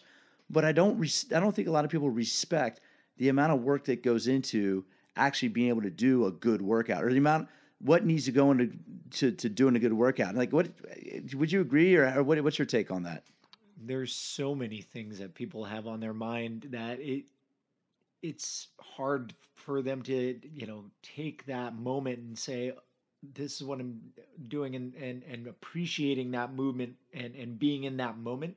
but 0.50 0.64
I 0.64 0.72
don't 0.72 1.00
res- 1.00 1.32
I 1.36 1.40
don't 1.40 1.56
think 1.56 1.68
a 1.68 1.72
lot 1.72 1.86
of 1.86 1.92
people 1.92 2.10
respect 2.10 2.82
the 3.18 3.30
amount 3.30 3.54
of 3.54 3.62
work 3.62 3.86
that 3.86 4.04
goes 4.04 4.28
into 4.28 4.86
actually 5.16 5.50
being 5.50 5.70
able 5.70 5.82
to 5.82 5.90
do 5.90 6.26
a 6.26 6.32
good 6.32 6.62
workout 6.62 7.04
or 7.04 7.12
the 7.12 7.18
amount 7.18 7.48
what 7.80 8.06
needs 8.06 8.26
to 8.26 8.32
go 8.32 8.52
into 8.52 8.72
to, 9.12 9.32
to 9.32 9.50
doing 9.50 9.76
a 9.76 9.80
good 9.80 9.94
workout. 9.94 10.36
Like, 10.36 10.54
what 10.54 10.70
would 11.36 11.52
you 11.52 11.62
agree, 11.62 11.96
or, 11.96 12.12
or 12.16 12.24
what, 12.24 12.42
what's 12.44 12.58
your 12.58 12.66
take 12.66 12.92
on 12.92 13.04
that? 13.04 13.24
There's 13.78 14.16
so 14.16 14.56
many 14.56 14.82
things 14.82 15.20
that 15.20 15.34
people 15.36 15.66
have 15.66 15.88
on 15.88 16.00
their 16.00 16.14
mind 16.14 16.68
that 16.70 17.00
it 17.02 17.26
it's 18.24 18.70
hard 18.80 19.34
for 19.54 19.84
them 19.84 20.02
to 20.02 20.40
you 20.56 20.66
know 20.66 20.86
take 21.04 21.46
that 21.46 21.76
moment 21.78 22.20
and 22.20 22.40
say 22.40 22.72
this 23.36 23.62
is 23.62 23.64
what 23.64 23.80
i'm 23.80 24.02
doing 24.48 24.76
and 24.76 24.96
and, 24.96 25.24
and 25.24 25.48
appreciating 25.48 26.32
that 26.32 26.54
movement 26.54 26.96
and 27.14 27.36
and 27.36 27.60
being 27.60 27.84
in 27.84 27.98
that 27.98 28.18
moment 28.18 28.56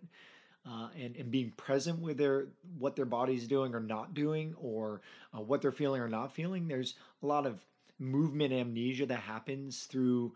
uh, 0.68 0.88
and, 1.00 1.16
and 1.16 1.30
being 1.30 1.52
present 1.56 2.00
with 2.00 2.16
their 2.16 2.48
what 2.78 2.96
their 2.96 3.04
body's 3.04 3.46
doing 3.46 3.74
or 3.74 3.80
not 3.80 4.14
doing 4.14 4.54
or 4.60 5.00
uh, 5.36 5.40
what 5.40 5.62
they're 5.62 5.72
feeling 5.72 6.00
or 6.00 6.08
not 6.08 6.32
feeling. 6.32 6.66
There's 6.66 6.94
a 7.22 7.26
lot 7.26 7.46
of 7.46 7.64
movement 7.98 8.52
amnesia 8.52 9.06
that 9.06 9.20
happens 9.20 9.84
through 9.84 10.34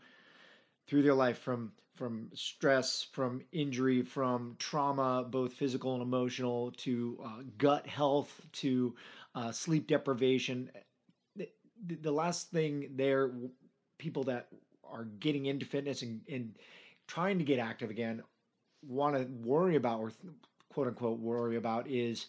through 0.86 1.02
their 1.02 1.14
life 1.14 1.38
from 1.38 1.72
from 1.96 2.30
stress, 2.32 3.06
from 3.12 3.42
injury, 3.52 4.02
from 4.02 4.56
trauma, 4.58 5.22
both 5.28 5.52
physical 5.52 5.92
and 5.92 6.02
emotional, 6.02 6.70
to 6.78 7.18
uh, 7.22 7.42
gut 7.58 7.86
health, 7.86 8.40
to 8.52 8.94
uh, 9.34 9.52
sleep 9.52 9.86
deprivation. 9.86 10.70
The, 11.36 11.48
the 12.02 12.12
last 12.12 12.50
thing 12.50 12.90
there, 12.96 13.30
people 13.98 14.24
that 14.24 14.48
are 14.84 15.04
getting 15.04 15.46
into 15.46 15.66
fitness 15.66 16.02
and, 16.02 16.20
and 16.30 16.54
trying 17.06 17.38
to 17.38 17.44
get 17.44 17.58
active 17.58 17.90
again 17.90 18.22
want 18.86 19.16
to 19.16 19.24
worry 19.46 19.76
about 19.76 20.00
or 20.00 20.12
quote 20.72 20.88
unquote 20.88 21.18
worry 21.18 21.56
about 21.56 21.88
is 21.88 22.26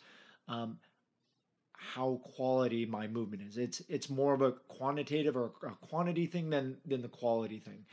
um, 0.48 0.78
how 1.74 2.20
quality 2.36 2.86
my 2.86 3.08
movement 3.08 3.44
is. 3.48 3.58
It's 3.58 3.82
it's 3.90 4.10
more 4.10 4.34
of 4.34 4.42
a 4.42 4.52
quantitative 4.52 5.36
or 5.36 5.52
a 5.64 5.88
quantity 5.88 6.26
thing 6.26 6.50
than 6.50 6.78
than 6.86 7.02
the 7.02 7.08
quality 7.08 7.60
thing. 7.60 7.86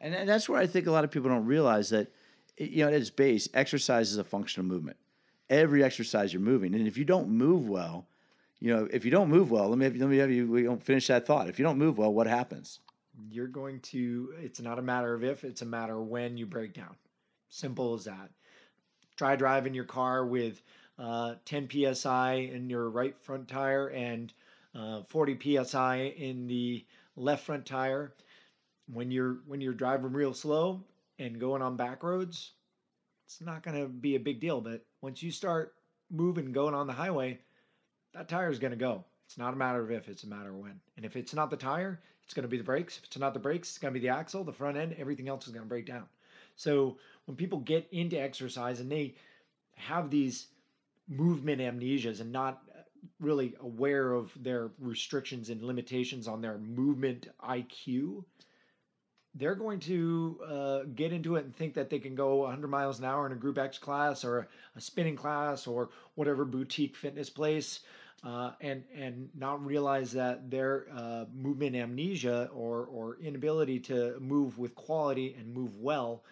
And 0.00 0.28
that's 0.28 0.48
where 0.48 0.60
I 0.60 0.66
think 0.66 0.86
a 0.86 0.90
lot 0.90 1.04
of 1.04 1.10
people 1.10 1.30
don't 1.30 1.46
realize 1.46 1.88
that 1.90 2.12
you 2.58 2.84
know 2.84 2.88
at 2.88 2.94
its 2.94 3.10
base, 3.10 3.48
exercise 3.54 4.10
is 4.10 4.18
a 4.18 4.24
function 4.24 4.60
of 4.60 4.66
movement. 4.66 4.96
Every 5.48 5.84
exercise 5.84 6.32
you're 6.32 6.42
moving, 6.42 6.74
and 6.74 6.86
if 6.86 6.98
you 6.98 7.04
don't 7.04 7.28
move 7.28 7.68
well, 7.68 8.08
you 8.60 8.74
know 8.74 8.88
if 8.90 9.04
you 9.04 9.10
don't 9.10 9.28
move 9.28 9.50
well, 9.50 9.68
let 9.68 9.78
me 9.78 9.84
have, 9.84 9.96
let 9.96 10.08
me 10.08 10.18
have 10.18 10.30
you. 10.30 10.50
We 10.50 10.62
don't 10.62 10.82
finish 10.82 11.06
that 11.08 11.26
thought. 11.26 11.48
If 11.48 11.58
you 11.58 11.64
don't 11.64 11.78
move 11.78 11.98
well, 11.98 12.12
what 12.12 12.26
happens? 12.26 12.80
You're 13.30 13.46
going 13.46 13.80
to. 13.80 14.34
It's 14.40 14.60
not 14.60 14.78
a 14.78 14.82
matter 14.82 15.14
of 15.14 15.24
if; 15.24 15.44
it's 15.44 15.62
a 15.62 15.66
matter 15.66 15.98
of 15.98 16.06
when 16.06 16.36
you 16.36 16.46
break 16.46 16.74
down. 16.74 16.96
Simple 17.48 17.94
as 17.94 18.04
that. 18.04 18.30
Try 19.16 19.36
driving 19.36 19.74
your 19.74 19.84
car 19.84 20.26
with 20.26 20.62
uh, 20.98 21.34
10 21.44 21.68
psi 21.94 22.34
in 22.34 22.68
your 22.68 22.90
right 22.90 23.18
front 23.22 23.48
tire 23.48 23.88
and 23.88 24.32
uh, 24.74 25.02
40 25.08 25.64
psi 25.64 25.96
in 26.16 26.46
the 26.46 26.84
left 27.16 27.44
front 27.44 27.66
tire. 27.66 28.14
When 28.92 29.10
you're 29.10 29.38
when 29.46 29.60
you're 29.60 29.74
driving 29.74 30.12
real 30.12 30.34
slow 30.34 30.84
and 31.18 31.40
going 31.40 31.62
on 31.62 31.76
back 31.76 32.02
roads, 32.02 32.52
it's 33.26 33.40
not 33.40 33.62
going 33.62 33.80
to 33.80 33.88
be 33.88 34.14
a 34.14 34.20
big 34.20 34.40
deal. 34.40 34.60
But 34.60 34.84
once 35.00 35.22
you 35.22 35.32
start 35.32 35.74
moving, 36.10 36.52
going 36.52 36.74
on 36.74 36.86
the 36.86 36.92
highway, 36.92 37.40
that 38.16 38.28
tire 38.28 38.50
is 38.50 38.58
going 38.58 38.72
to 38.72 38.76
go. 38.78 39.04
It's 39.26 39.36
not 39.36 39.52
a 39.52 39.56
matter 39.56 39.82
of 39.82 39.90
if; 39.90 40.08
it's 40.08 40.24
a 40.24 40.28
matter 40.28 40.50
of 40.50 40.56
when. 40.56 40.80
And 40.96 41.04
if 41.04 41.16
it's 41.16 41.34
not 41.34 41.50
the 41.50 41.56
tire, 41.56 42.00
it's 42.24 42.34
going 42.34 42.44
to 42.44 42.48
be 42.48 42.56
the 42.56 42.64
brakes. 42.64 42.96
If 42.98 43.04
it's 43.04 43.18
not 43.18 43.34
the 43.34 43.40
brakes, 43.40 43.68
it's 43.68 43.78
going 43.78 43.92
to 43.92 44.00
be 44.00 44.06
the 44.06 44.14
axle, 44.14 44.42
the 44.42 44.52
front 44.52 44.76
end. 44.76 44.96
Everything 44.98 45.28
else 45.28 45.46
is 45.46 45.52
going 45.52 45.64
to 45.64 45.68
break 45.68 45.86
down. 45.86 46.04
So 46.56 46.96
when 47.26 47.36
people 47.36 47.58
get 47.60 47.86
into 47.92 48.18
exercise 48.18 48.80
and 48.80 48.90
they 48.90 49.14
have 49.74 50.10
these 50.10 50.46
movement 51.08 51.60
amnesias 51.60 52.20
and 52.20 52.32
not 52.32 52.62
really 53.20 53.54
aware 53.60 54.12
of 54.12 54.32
their 54.42 54.70
restrictions 54.80 55.50
and 55.50 55.62
limitations 55.62 56.26
on 56.26 56.40
their 56.40 56.58
movement 56.58 57.28
IQ, 57.44 58.24
they're 59.36 59.54
going 59.54 59.80
to 59.80 60.40
uh, 60.48 60.78
get 60.94 61.12
into 61.12 61.36
it 61.36 61.44
and 61.44 61.54
think 61.54 61.74
that 61.74 61.90
they 61.90 61.98
can 61.98 62.14
go 62.14 62.36
100 62.36 62.68
miles 62.68 62.98
an 62.98 63.04
hour 63.04 63.26
in 63.26 63.32
a 63.32 63.36
group 63.36 63.58
X 63.58 63.78
class 63.78 64.24
or 64.24 64.48
a 64.74 64.80
spinning 64.80 65.16
class 65.16 65.66
or 65.66 65.90
whatever 66.14 66.44
boutique 66.44 66.96
fitness 66.96 67.28
place, 67.28 67.80
uh, 68.24 68.52
and 68.60 68.82
and 68.94 69.28
not 69.34 69.64
realize 69.64 70.12
that 70.12 70.50
their 70.50 70.86
uh, 70.94 71.24
movement 71.34 71.76
amnesia 71.76 72.48
or 72.52 72.86
or 72.86 73.18
inability 73.22 73.78
to 73.80 74.18
move 74.20 74.58
with 74.58 74.74
quality 74.74 75.36
and 75.38 75.52
move 75.52 75.76
well 75.76 76.22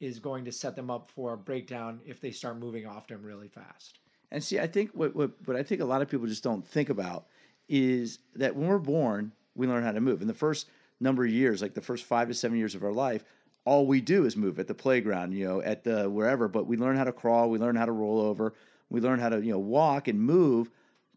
is 0.00 0.18
going 0.18 0.44
to 0.44 0.52
set 0.52 0.74
them 0.74 0.90
up 0.90 1.10
for 1.10 1.32
a 1.32 1.36
breakdown 1.36 2.00
if 2.04 2.20
they 2.20 2.32
start 2.32 2.58
moving 2.58 2.86
often 2.86 3.22
really 3.22 3.48
fast. 3.48 4.00
And 4.32 4.42
see, 4.42 4.58
I 4.58 4.66
think 4.66 4.90
what, 4.94 5.14
what, 5.14 5.30
what 5.44 5.56
I 5.56 5.62
think 5.62 5.80
a 5.80 5.84
lot 5.84 6.02
of 6.02 6.08
people 6.08 6.26
just 6.26 6.42
don't 6.42 6.66
think 6.66 6.88
about 6.88 7.26
is 7.68 8.18
that 8.34 8.56
when 8.56 8.66
we're 8.66 8.78
born, 8.78 9.30
we 9.54 9.66
learn 9.66 9.84
how 9.84 9.92
to 9.92 10.00
move. 10.00 10.20
In 10.20 10.26
the 10.26 10.34
first 10.34 10.68
number 11.00 11.24
of 11.24 11.30
years, 11.30 11.62
like 11.62 11.74
the 11.74 11.80
first 11.80 12.04
five 12.04 12.28
to 12.28 12.34
seven 12.34 12.58
years 12.58 12.74
of 12.74 12.82
our 12.82 12.92
life, 12.92 13.24
all 13.64 13.86
we 13.86 14.00
do 14.00 14.24
is 14.24 14.36
move 14.36 14.58
at 14.58 14.66
the 14.66 14.74
playground, 14.74 15.32
you 15.32 15.46
know, 15.46 15.60
at 15.60 15.84
the 15.84 16.10
wherever. 16.10 16.48
But 16.48 16.66
we 16.66 16.76
learn 16.76 16.96
how 16.96 17.04
to 17.04 17.12
crawl, 17.12 17.48
we 17.48 17.58
learn 17.58 17.76
how 17.76 17.84
to 17.84 17.92
roll 17.92 18.20
over, 18.20 18.54
we 18.90 19.00
learn 19.00 19.20
how 19.20 19.28
to 19.28 19.40
you 19.40 19.52
know 19.52 19.58
walk 19.58 20.08
and 20.08 20.20
move. 20.20 20.70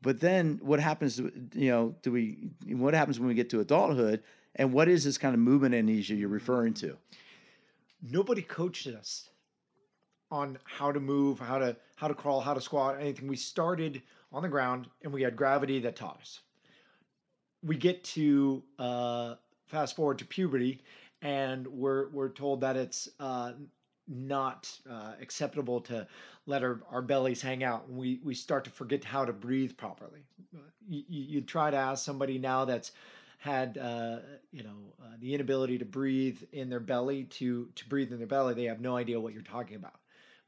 But 0.06 0.22
then 0.22 0.60
what 0.62 0.80
happens? 0.80 1.20
You 1.20 1.72
know, 1.72 1.96
do 2.02 2.12
we? 2.12 2.52
What 2.68 2.94
happens 2.94 3.20
when 3.20 3.28
we 3.28 3.34
get 3.34 3.50
to 3.50 3.60
adulthood? 3.60 4.24
And 4.56 4.72
what 4.72 4.88
is 4.88 5.04
this 5.04 5.18
kind 5.18 5.34
of 5.34 5.42
movement 5.42 5.76
amnesia 5.76 6.16
you're 6.16 6.30
referring 6.30 6.74
to? 6.76 6.96
nobody 8.12 8.42
coached 8.42 8.88
us 8.88 9.30
on 10.32 10.58
how 10.64 10.92
to 10.92 11.00
move, 11.00 11.40
how 11.40 11.58
to 11.58 11.76
how 11.96 12.08
to 12.08 12.14
crawl, 12.14 12.42
how 12.42 12.54
to 12.54 12.62
squat, 12.62 12.98
anything. 13.00 13.28
We 13.28 13.36
started 13.38 14.02
on 14.32 14.42
the 14.42 14.50
ground 14.50 14.88
and 15.04 15.14
we 15.14 15.22
had 15.22 15.36
gravity 15.36 15.80
that 15.80 15.96
taught 15.96 16.20
us. 16.22 16.42
We 17.64 17.78
get 17.78 18.04
to 18.16 18.64
uh, 18.78 19.36
fast 19.68 19.96
forward 19.96 20.20
to 20.20 20.26
puberty, 20.26 20.82
and 21.22 21.66
we're 21.68 22.10
we're 22.10 22.30
told 22.30 22.62
that 22.62 22.76
it's 22.76 23.10
uh, 23.20 23.54
not 24.08 24.72
uh, 24.90 25.14
acceptable 25.22 25.82
to 25.82 26.08
let 26.46 26.64
our, 26.64 26.82
our 26.90 27.02
bellies 27.02 27.42
hang 27.42 27.64
out. 27.64 27.88
And 27.88 27.98
we 27.98 28.20
we 28.24 28.36
start 28.36 28.64
to 28.66 28.70
forget 28.70 29.04
how 29.04 29.26
to 29.26 29.34
breathe 29.34 29.78
properly. 29.78 30.22
You, 30.88 31.04
you 31.08 31.42
try 31.42 31.72
to 31.72 31.78
ask 31.78 32.06
somebody 32.06 32.38
now 32.38 32.66
that's 32.66 32.92
had 33.40 33.78
uh, 33.78 34.18
you 34.52 34.64
know 34.64 34.94
uh, 35.04 35.16
the 35.20 35.34
inability 35.34 35.78
to 35.78 35.86
breathe 35.86 36.42
in 36.52 36.70
their 36.70 36.80
belly 36.80 37.26
to 37.26 37.70
to 37.76 37.90
breathe 37.90 38.12
in 38.12 38.18
their 38.18 38.28
belly, 38.28 38.54
they 38.54 38.64
have 38.64 38.82
no 38.82 38.98
idea 38.98 39.20
what 39.20 39.34
you're 39.34 39.44
talking 39.44 39.76
about. 39.76 40.00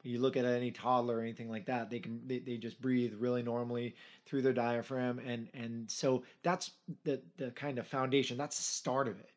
You 0.04 0.20
look 0.20 0.38
at 0.38 0.46
any 0.46 0.72
toddler 0.72 1.18
or 1.18 1.22
anything 1.22 1.50
like 1.50 1.66
that, 1.66 1.90
they 1.90 2.00
can 2.00 2.22
they, 2.26 2.40
they 2.40 2.58
just 2.58 2.82
breathe 2.82 3.14
really 3.20 3.44
normally 3.44 3.96
through 4.26 4.42
their 4.42 4.54
diaphragm, 4.54 5.20
and 5.20 5.50
and 5.54 5.90
so 5.92 6.24
that's 6.44 6.72
the 7.04 7.22
the 7.38 7.52
kind 7.52 7.78
of 7.78 7.88
foundation. 7.88 8.38
That's 8.38 8.58
the 8.58 8.64
start 8.64 9.08
of 9.08 9.20
it, 9.20 9.32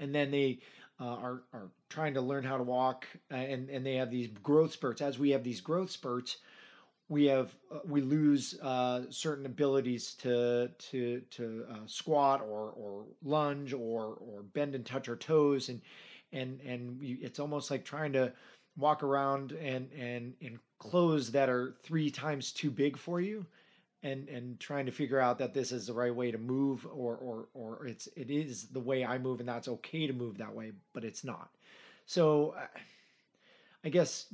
and 0.00 0.14
then 0.14 0.30
they. 0.30 0.60
Uh, 1.00 1.04
are 1.04 1.42
are 1.52 1.70
trying 1.88 2.14
to 2.14 2.20
learn 2.20 2.44
how 2.44 2.56
to 2.56 2.62
walk, 2.62 3.06
uh, 3.32 3.34
and 3.34 3.68
and 3.68 3.84
they 3.84 3.96
have 3.96 4.10
these 4.10 4.28
growth 4.42 4.72
spurts. 4.72 5.02
As 5.02 5.18
we 5.18 5.30
have 5.30 5.42
these 5.42 5.60
growth 5.60 5.90
spurts, 5.90 6.38
we 7.08 7.26
have 7.26 7.54
uh, 7.72 7.80
we 7.84 8.00
lose 8.00 8.58
uh, 8.62 9.02
certain 9.10 9.46
abilities 9.46 10.14
to 10.14 10.68
to 10.78 11.20
to 11.30 11.64
uh, 11.70 11.86
squat 11.86 12.40
or 12.40 12.70
or 12.70 13.04
lunge 13.22 13.72
or 13.72 14.16
or 14.20 14.42
bend 14.42 14.74
and 14.74 14.86
touch 14.86 15.08
our 15.08 15.16
toes 15.16 15.68
and 15.68 15.80
and 16.32 16.60
and 16.62 16.98
it's 17.02 17.38
almost 17.38 17.70
like 17.70 17.84
trying 17.84 18.12
to 18.12 18.32
walk 18.76 19.02
around 19.02 19.52
and 19.52 19.90
and 19.92 20.34
in 20.40 20.58
clothes 20.78 21.30
that 21.30 21.48
are 21.48 21.74
three 21.82 22.10
times 22.10 22.52
too 22.52 22.70
big 22.70 22.96
for 22.96 23.20
you 23.20 23.44
and 24.04 24.28
and 24.28 24.60
trying 24.60 24.86
to 24.86 24.92
figure 24.92 25.18
out 25.18 25.38
that 25.38 25.52
this 25.52 25.72
is 25.72 25.88
the 25.88 25.92
right 25.92 26.14
way 26.14 26.30
to 26.30 26.38
move 26.38 26.86
or 26.86 27.16
or 27.16 27.48
or 27.54 27.86
it's 27.86 28.06
it 28.16 28.30
is 28.30 28.66
the 28.68 28.80
way 28.80 29.04
I 29.04 29.18
move 29.18 29.40
and 29.40 29.48
that's 29.48 29.66
okay 29.66 30.06
to 30.06 30.12
move 30.12 30.38
that 30.38 30.54
way 30.54 30.72
but 30.92 31.04
it's 31.04 31.24
not 31.24 31.48
so 32.06 32.54
I 33.84 33.88
guess 33.88 34.26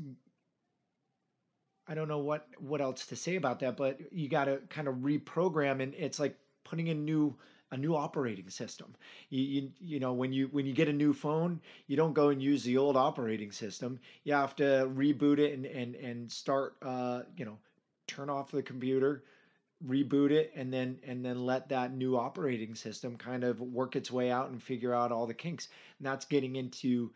I 1.90 1.94
don't 1.94 2.08
know 2.08 2.18
what 2.18 2.46
what 2.58 2.80
else 2.80 3.06
to 3.06 3.16
say 3.16 3.34
about 3.34 3.58
that, 3.60 3.76
but 3.76 3.98
you 4.12 4.28
got 4.28 4.44
to 4.44 4.58
kind 4.68 4.86
of 4.86 4.96
reprogram, 4.96 5.82
and 5.82 5.92
it's 5.94 6.20
like 6.20 6.36
putting 6.62 6.88
a 6.88 6.94
new 6.94 7.34
a 7.72 7.76
new 7.76 7.96
operating 7.96 8.48
system. 8.48 8.94
You, 9.28 9.42
you 9.42 9.70
you 9.80 10.00
know 10.00 10.12
when 10.12 10.32
you 10.32 10.46
when 10.52 10.66
you 10.66 10.72
get 10.72 10.88
a 10.88 10.92
new 10.92 11.12
phone, 11.12 11.60
you 11.88 11.96
don't 11.96 12.12
go 12.12 12.28
and 12.28 12.40
use 12.40 12.62
the 12.62 12.76
old 12.76 12.96
operating 12.96 13.50
system. 13.50 13.98
You 14.22 14.34
have 14.34 14.54
to 14.56 14.88
reboot 14.94 15.38
it 15.38 15.52
and 15.52 15.66
and 15.66 15.96
and 15.96 16.30
start 16.30 16.76
uh, 16.80 17.22
you 17.36 17.44
know 17.44 17.58
turn 18.06 18.30
off 18.30 18.52
the 18.52 18.62
computer, 18.62 19.24
reboot 19.86 20.30
it, 20.30 20.52
and 20.54 20.72
then 20.72 20.98
and 21.06 21.24
then 21.24 21.44
let 21.44 21.68
that 21.70 21.94
new 21.94 22.16
operating 22.16 22.74
system 22.74 23.16
kind 23.16 23.44
of 23.44 23.60
work 23.60 23.96
its 23.96 24.10
way 24.10 24.30
out 24.30 24.50
and 24.50 24.62
figure 24.62 24.94
out 24.94 25.12
all 25.12 25.26
the 25.26 25.34
kinks. 25.34 25.68
And 25.98 26.06
that's 26.06 26.24
getting 26.24 26.56
into 26.56 27.10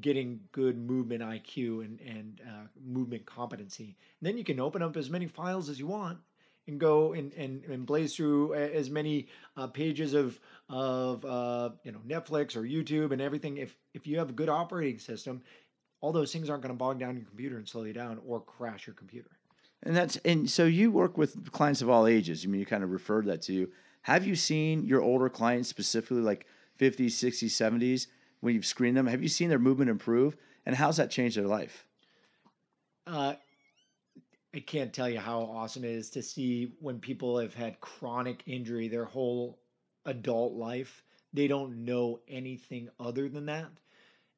getting 0.00 0.40
good 0.52 0.78
movement 0.78 1.22
IQ 1.22 1.84
and 1.84 2.00
and 2.00 2.40
uh, 2.46 2.66
movement 2.84 3.26
competency. 3.26 3.96
And 4.20 4.28
then 4.28 4.38
you 4.38 4.44
can 4.44 4.60
open 4.60 4.82
up 4.82 4.96
as 4.96 5.10
many 5.10 5.26
files 5.26 5.68
as 5.68 5.78
you 5.78 5.86
want 5.86 6.18
and 6.66 6.80
go 6.80 7.12
and, 7.12 7.32
and, 7.34 7.64
and 7.64 7.84
blaze 7.84 8.16
through 8.16 8.54
as 8.54 8.88
many 8.88 9.28
uh, 9.56 9.66
pages 9.66 10.14
of 10.14 10.38
of 10.68 11.24
uh, 11.24 11.70
you 11.84 11.92
know 11.92 12.00
Netflix 12.06 12.56
or 12.56 12.62
YouTube 12.62 13.12
and 13.12 13.20
everything. 13.20 13.58
If 13.58 13.76
if 13.92 14.06
you 14.06 14.18
have 14.18 14.30
a 14.30 14.34
good 14.34 14.48
operating 14.48 14.98
system, 14.98 15.42
all 16.00 16.12
those 16.12 16.32
things 16.32 16.48
aren't 16.50 16.62
going 16.62 16.74
to 16.74 16.78
bog 16.78 16.98
down 16.98 17.16
your 17.16 17.26
computer 17.26 17.56
and 17.56 17.68
slow 17.68 17.84
you 17.84 17.92
down 17.92 18.20
or 18.26 18.40
crash 18.40 18.86
your 18.86 18.94
computer. 18.94 19.30
And 19.84 19.94
that's 19.94 20.16
and 20.24 20.50
so 20.50 20.64
you 20.64 20.90
work 20.90 21.18
with 21.18 21.52
clients 21.52 21.82
of 21.82 21.90
all 21.90 22.06
ages. 22.06 22.44
I 22.44 22.48
mean, 22.48 22.58
you 22.58 22.66
kind 22.66 22.82
of 22.82 22.90
referred 22.90 23.26
that 23.26 23.42
to 23.42 23.52
you. 23.52 23.70
Have 24.02 24.26
you 24.26 24.34
seen 24.34 24.84
your 24.84 25.02
older 25.02 25.28
clients 25.28 25.68
specifically, 25.68 26.22
like 26.22 26.46
50s, 26.78 27.06
60s, 27.06 27.44
70s, 27.44 28.06
when 28.40 28.54
you've 28.54 28.66
screened 28.66 28.96
them? 28.96 29.06
Have 29.06 29.22
you 29.22 29.28
seen 29.28 29.48
their 29.48 29.58
movement 29.58 29.90
improve? 29.90 30.36
And 30.66 30.74
how's 30.74 30.96
that 30.96 31.10
changed 31.10 31.36
their 31.36 31.46
life? 31.46 31.86
Uh, 33.06 33.34
I 34.54 34.60
can't 34.60 34.92
tell 34.92 35.08
you 35.08 35.18
how 35.18 35.40
awesome 35.40 35.84
it 35.84 35.90
is 35.90 36.10
to 36.10 36.22
see 36.22 36.72
when 36.80 36.98
people 36.98 37.38
have 37.38 37.54
had 37.54 37.80
chronic 37.80 38.42
injury 38.46 38.88
their 38.88 39.04
whole 39.04 39.58
adult 40.06 40.54
life. 40.54 41.02
They 41.32 41.48
don't 41.48 41.84
know 41.84 42.20
anything 42.28 42.88
other 43.00 43.28
than 43.28 43.46
that. 43.46 43.70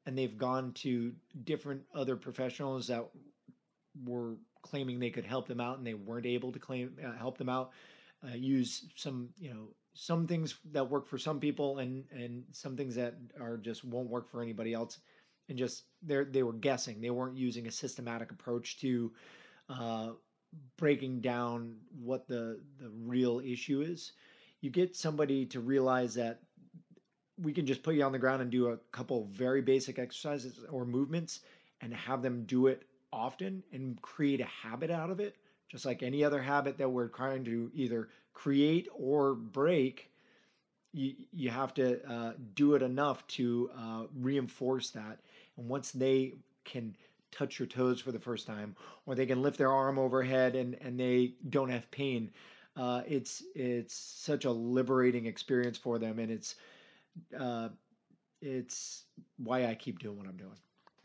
And 0.05 0.17
they've 0.17 0.37
gone 0.37 0.71
to 0.75 1.13
different 1.43 1.83
other 1.93 2.15
professionals 2.15 2.87
that 2.87 3.05
were 4.05 4.35
claiming 4.69 4.99
they 4.99 5.09
could 5.09 5.25
help 5.25 5.47
them 5.47 5.59
out 5.59 5.77
and 5.77 5.85
they 5.85 5.93
weren't 5.93 6.25
able 6.25 6.51
to 6.51 6.59
claim 6.59 6.95
uh, 7.05 7.17
help 7.17 7.37
them 7.37 7.49
out. 7.49 7.71
Uh, 8.23 8.35
use 8.35 8.85
some, 8.95 9.29
you 9.37 9.53
know, 9.53 9.67
some 9.93 10.27
things 10.27 10.55
that 10.71 10.89
work 10.89 11.07
for 11.07 11.17
some 11.17 11.39
people 11.39 11.79
and 11.79 12.03
and 12.11 12.43
some 12.51 12.77
things 12.77 12.95
that 12.95 13.15
are 13.39 13.57
just 13.57 13.83
won't 13.83 14.09
work 14.09 14.29
for 14.29 14.41
anybody 14.41 14.73
else 14.73 14.99
and 15.49 15.57
just 15.57 15.83
they 16.03 16.23
they 16.23 16.43
were 16.43 16.53
guessing 16.53 17.01
they 17.01 17.09
weren't 17.09 17.37
using 17.37 17.67
a 17.67 17.71
systematic 17.71 18.31
approach 18.31 18.79
to 18.79 19.11
uh, 19.69 20.09
breaking 20.77 21.19
down 21.19 21.75
what 21.99 22.27
the 22.27 22.59
the 22.79 22.89
real 23.05 23.39
issue 23.39 23.81
is 23.81 24.13
you 24.61 24.69
get 24.69 24.95
somebody 24.95 25.45
to 25.45 25.59
realize 25.59 26.13
that 26.13 26.39
we 27.39 27.53
can 27.53 27.65
just 27.65 27.83
put 27.83 27.95
you 27.95 28.03
on 28.03 28.11
the 28.11 28.19
ground 28.19 28.41
and 28.41 28.51
do 28.51 28.69
a 28.69 28.77
couple 28.91 29.27
very 29.31 29.61
basic 29.61 29.99
exercises 29.99 30.59
or 30.71 30.85
movements 30.85 31.41
and 31.81 31.93
have 31.93 32.21
them 32.21 32.43
do 32.45 32.67
it 32.67 32.83
often 33.11 33.63
and 33.71 34.01
create 34.01 34.41
a 34.41 34.45
habit 34.45 34.89
out 34.91 35.09
of 35.09 35.19
it 35.19 35.35
just 35.69 35.85
like 35.85 36.01
any 36.01 36.23
other 36.23 36.41
habit 36.41 36.77
that 36.77 36.89
we're 36.89 37.07
trying 37.07 37.43
to 37.43 37.69
either 37.73 38.09
create 38.33 38.87
or 38.93 39.33
break 39.33 40.09
you, 40.93 41.13
you 41.33 41.49
have 41.49 41.73
to 41.73 41.99
uh, 42.09 42.33
do 42.55 42.75
it 42.75 42.81
enough 42.81 43.25
to 43.27 43.69
uh, 43.77 44.03
reinforce 44.15 44.91
that 44.91 45.19
and 45.57 45.67
once 45.67 45.91
they 45.91 46.33
can 46.63 46.95
touch 47.31 47.59
your 47.59 47.67
toes 47.67 47.99
for 48.01 48.11
the 48.11 48.19
first 48.19 48.47
time, 48.47 48.75
or 49.05 49.15
they 49.15 49.25
can 49.25 49.41
lift 49.41 49.57
their 49.57 49.71
arm 49.71 49.99
overhead 49.99 50.55
and, 50.55 50.75
and 50.81 50.99
they 50.99 51.33
don't 51.49 51.69
have 51.69 51.89
pain, 51.91 52.31
uh, 52.75 53.01
it's 53.07 53.43
it's 53.55 53.95
such 53.95 54.45
a 54.45 54.51
liberating 54.51 55.25
experience 55.25 55.77
for 55.77 55.97
them, 55.97 56.19
and 56.19 56.31
it's 56.31 56.55
uh, 57.37 57.69
it's 58.41 59.03
why 59.37 59.65
I 59.65 59.73
keep 59.73 59.99
doing 59.99 60.17
what 60.17 60.27
I'm 60.27 60.37
doing. 60.37 60.57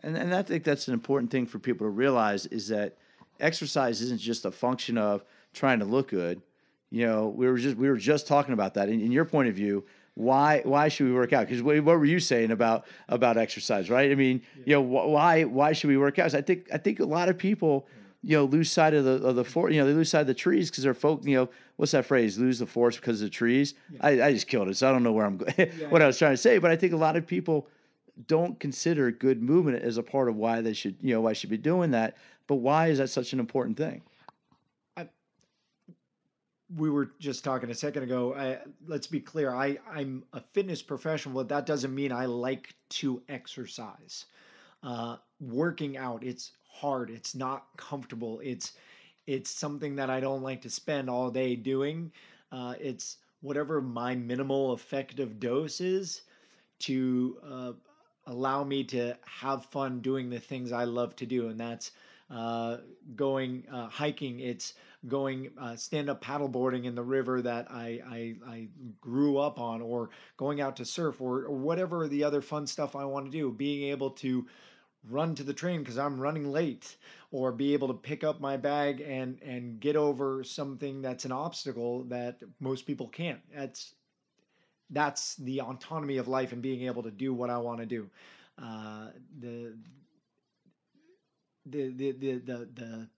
And 0.03 0.17
and 0.17 0.35
I 0.35 0.43
think 0.43 0.65
that's 0.65 0.89
an 0.89 0.95
important 0.95 1.31
thing 1.31 1.47
for 1.47 1.59
people 1.59 1.87
to 1.87 1.91
realize 1.91 2.47
is 2.47 2.69
that 2.69 2.97
exercise 3.41 4.01
isn't 4.01 4.21
just 4.21 4.45
a 4.45 4.51
function 4.51 4.99
of 4.99 5.25
trying 5.53 5.79
to 5.81 5.85
look 5.85 6.09
good. 6.09 6.43
You 6.91 7.07
know, 7.07 7.29
we 7.29 7.47
were 7.47 7.59
just 7.59 7.77
we 7.77 7.89
were 7.89 7.97
just 7.97 8.27
talking 8.27 8.53
about 8.53 8.75
that. 8.75 8.89
In, 8.89 9.01
in 9.01 9.13
your 9.13 9.25
point 9.25 9.49
of 9.49 9.55
view, 9.55 9.85
why 10.15 10.61
why 10.65 10.89
should 10.89 11.07
we 11.07 11.13
work 11.13 11.33
out? 11.33 11.47
Because 11.47 11.63
what, 11.63 11.83
what, 11.83 11.99
were 11.99 12.05
you 12.05 12.21
saying 12.21 12.51
about 12.51 12.87
about 13.09 13.37
exercise, 13.37 13.89
right? 13.89 14.11
I 14.11 14.15
mean, 14.15 14.43
yeah. 14.57 14.63
you 14.67 14.73
know, 14.75 14.83
wh- 14.83 15.09
why 15.09 15.45
why 15.45 15.73
should 15.73 15.89
we 15.89 15.97
work 15.97 16.19
out? 16.19 16.35
I 16.35 16.43
think 16.43 16.69
I 16.73 16.79
think 16.79 17.01
a 17.01 17.05
lot 17.05 17.29
of 17.29 17.39
people, 17.39 17.87
you 18.23 18.37
know, 18.37 18.45
lose 18.45 18.71
sight 18.71 18.93
of 18.93 19.05
the 19.05 19.27
of 19.27 19.37
the 19.37 19.45
for 19.45 19.71
you 19.71 19.81
know 19.81 19.87
they 19.87 19.95
lose 19.95 20.11
sight 20.11 20.23
of 20.23 20.27
the 20.27 20.35
trees 20.35 20.71
because 20.71 20.85
they're 20.85 20.93
folk. 20.93 21.25
You 21.25 21.37
know, 21.37 21.49
what's 21.77 21.93
that 21.93 22.05
phrase? 22.05 22.39
Lose 22.39 22.59
the 22.59 22.67
forest 22.67 23.01
because 23.01 23.23
of 23.23 23.27
the 23.27 23.31
trees. 23.31 23.75
Yeah. 23.91 23.99
I, 24.03 24.23
I 24.27 24.33
just 24.33 24.49
killed 24.49 24.69
it, 24.69 24.77
so 24.77 24.89
I 24.89 24.93
don't 24.93 25.03
know 25.03 25.13
where 25.13 25.25
I'm 25.25 25.39
going. 25.39 25.55
Yeah, 25.57 25.89
what 25.89 26.03
I 26.03 26.07
was 26.07 26.19
trying 26.19 26.35
to 26.35 26.37
say, 26.37 26.59
but 26.59 26.71
I 26.71 26.77
think 26.77 26.93
a 26.93 26.97
lot 26.97 27.17
of 27.17 27.27
people 27.27 27.69
don't 28.27 28.59
consider 28.61 29.11
good 29.11 29.43
movement 29.43 29.83
as 29.83 29.97
a 29.97 30.03
part 30.03 30.29
of 30.29 30.37
why 30.37 30.61
they 30.61 30.73
should 30.73 30.97
you 31.01 31.15
know 31.15 31.21
why 31.21 31.33
should 31.33 31.51
be 31.51 31.59
doing 31.59 31.91
that. 31.93 32.17
But 32.47 32.57
why 32.57 32.89
is 32.89 32.99
that 32.99 33.09
such 33.09 33.33
an 33.33 33.41
important 33.41 33.77
thing? 33.77 34.03
we 36.77 36.91
were 36.91 37.13
just 37.19 37.45
talking 37.45 37.71
a 37.71 37.75
second 37.75 38.03
ago. 38.03 38.35
I, 38.35 38.59
let's 38.87 39.07
be 39.07 39.21
clear. 39.21 39.55
I, 39.55 39.79
I'm 39.91 40.25
a 40.33 40.41
fitness 40.41 40.83
professional, 40.83 41.35
but 41.35 41.49
that 41.49 41.67
doesn't 41.67 41.95
mean 41.95 42.13
I 42.13 42.27
like 42.27 42.75
to 42.91 43.23
exercise. 43.29 44.27
Uh, 44.83 45.17
working 45.41 45.97
out, 45.97 46.25
it's 46.25 46.53
hard. 46.69 47.11
It's 47.11 47.35
not 47.35 47.67
comfortable. 47.77 48.41
It's 48.43 48.73
it's 49.27 49.51
something 49.51 49.95
that 49.97 50.11
I 50.11 50.19
don't 50.19 50.43
like 50.43 50.61
to 50.63 50.71
spend 50.71 51.09
all 51.09 51.31
day 51.31 51.55
doing. 51.55 52.11
Uh, 52.51 52.75
it's 52.81 53.19
whatever 53.41 53.81
my 53.81 54.17
minimal 54.17 54.73
effective 54.75 55.39
dose 55.39 55.81
is 55.81 56.23
to 56.81 57.39
uh, 57.49 57.73
allow 58.27 58.65
me 58.65 58.85
to 58.85 59.17
have 59.25 59.67
fun 59.67 60.01
doing 60.01 60.31
the 60.31 60.41
things 60.41 60.73
I 60.73 60.85
love 60.85 61.17
to 61.17 61.27
do, 61.27 61.49
and 61.49 61.59
that's 61.59 61.93
uh, 62.31 62.79
going 63.15 63.65
uh, 63.71 63.89
hiking. 63.89 64.41
It's 64.41 64.75
going 65.09 65.51
uh, 65.59 65.77
stand 65.77 66.09
up 66.09 66.25
paddleboarding 66.25 66.85
in 66.85 66.95
the 66.95 67.03
river 67.03 67.43
that 67.43 67.71
I, 67.71 68.01
I, 68.09 68.35
I 68.49 68.69
grew 69.01 69.39
up 69.39 69.59
on, 69.59 69.83
or 69.83 70.11
going 70.37 70.61
out 70.61 70.77
to 70.77 70.85
surf, 70.85 71.21
or, 71.21 71.45
or 71.45 71.57
whatever 71.57 72.09
the 72.09 72.25
other 72.25 72.41
fun 72.41 72.67
stuff 72.67 72.97
I 72.97 73.05
want 73.05 73.27
to 73.27 73.33
do. 73.33 73.51
Being 73.51 73.91
able 73.91 74.11
to 74.11 74.47
run 75.11 75.35
to 75.35 75.43
the 75.43 75.53
train 75.53 75.81
because 75.81 75.99
I'm 75.99 76.21
running 76.21 76.51
late, 76.51 76.97
or 77.33 77.53
be 77.53 77.75
able 77.75 77.89
to 77.89 77.95
pick 77.95 78.25
up 78.25 78.41
my 78.41 78.57
bag 78.57 79.01
and 79.01 79.43
and 79.43 79.81
get 79.81 79.97
over 79.97 80.45
something 80.45 81.03
that's 81.03 81.25
an 81.25 81.33
obstacle 81.33 82.05
that 82.05 82.39
most 82.61 82.87
people 82.87 83.09
can't. 83.09 83.41
That's 83.55 83.95
that's 84.93 85.37
the 85.37 85.61
autonomy 85.61 86.19
of 86.19 86.29
life 86.29 86.53
and 86.53 86.63
being 86.63 86.83
able 86.83 87.03
to 87.03 87.11
do 87.11 87.35
what 87.35 87.51
I 87.51 87.59
want 87.59 87.81
to 87.81 87.87
do. 87.87 88.09
Uh, 88.63 89.09
the 89.41 89.75
the 91.67 91.89
the 91.91 92.13
the 92.13 92.33
the, 92.39 92.69
the 92.75 93.09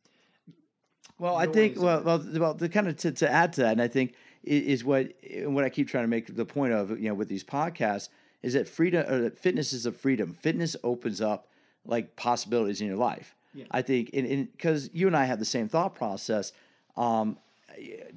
well, 1.18 1.36
I 1.36 1.46
think 1.46 1.78
well, 1.78 2.02
well, 2.02 2.24
well, 2.34 2.54
the 2.54 2.68
kind 2.68 2.88
of 2.88 2.96
to, 2.98 3.12
to 3.12 3.30
add 3.30 3.52
to 3.54 3.62
that, 3.62 3.72
and 3.72 3.82
I 3.82 3.88
think 3.88 4.14
is 4.42 4.84
what 4.84 5.12
what 5.44 5.64
I 5.64 5.68
keep 5.68 5.88
trying 5.88 6.04
to 6.04 6.08
make 6.08 6.34
the 6.34 6.44
point 6.44 6.72
of, 6.72 6.90
you 6.90 7.08
know, 7.08 7.14
with 7.14 7.28
these 7.28 7.44
podcasts 7.44 8.08
is 8.42 8.54
that 8.54 8.68
freedom 8.68 9.06
or 9.10 9.20
that 9.22 9.38
fitness 9.38 9.72
is 9.72 9.86
a 9.86 9.92
freedom. 9.92 10.36
Fitness 10.40 10.76
opens 10.82 11.20
up 11.20 11.48
like 11.86 12.14
possibilities 12.16 12.80
in 12.80 12.86
your 12.86 12.96
life. 12.96 13.34
Yeah. 13.54 13.64
I 13.70 13.82
think, 13.82 14.10
and 14.12 14.50
because 14.52 14.90
you 14.92 15.06
and 15.06 15.16
I 15.16 15.24
have 15.24 15.38
the 15.38 15.44
same 15.44 15.68
thought 15.68 15.94
process. 15.94 16.52
Um, 16.96 17.38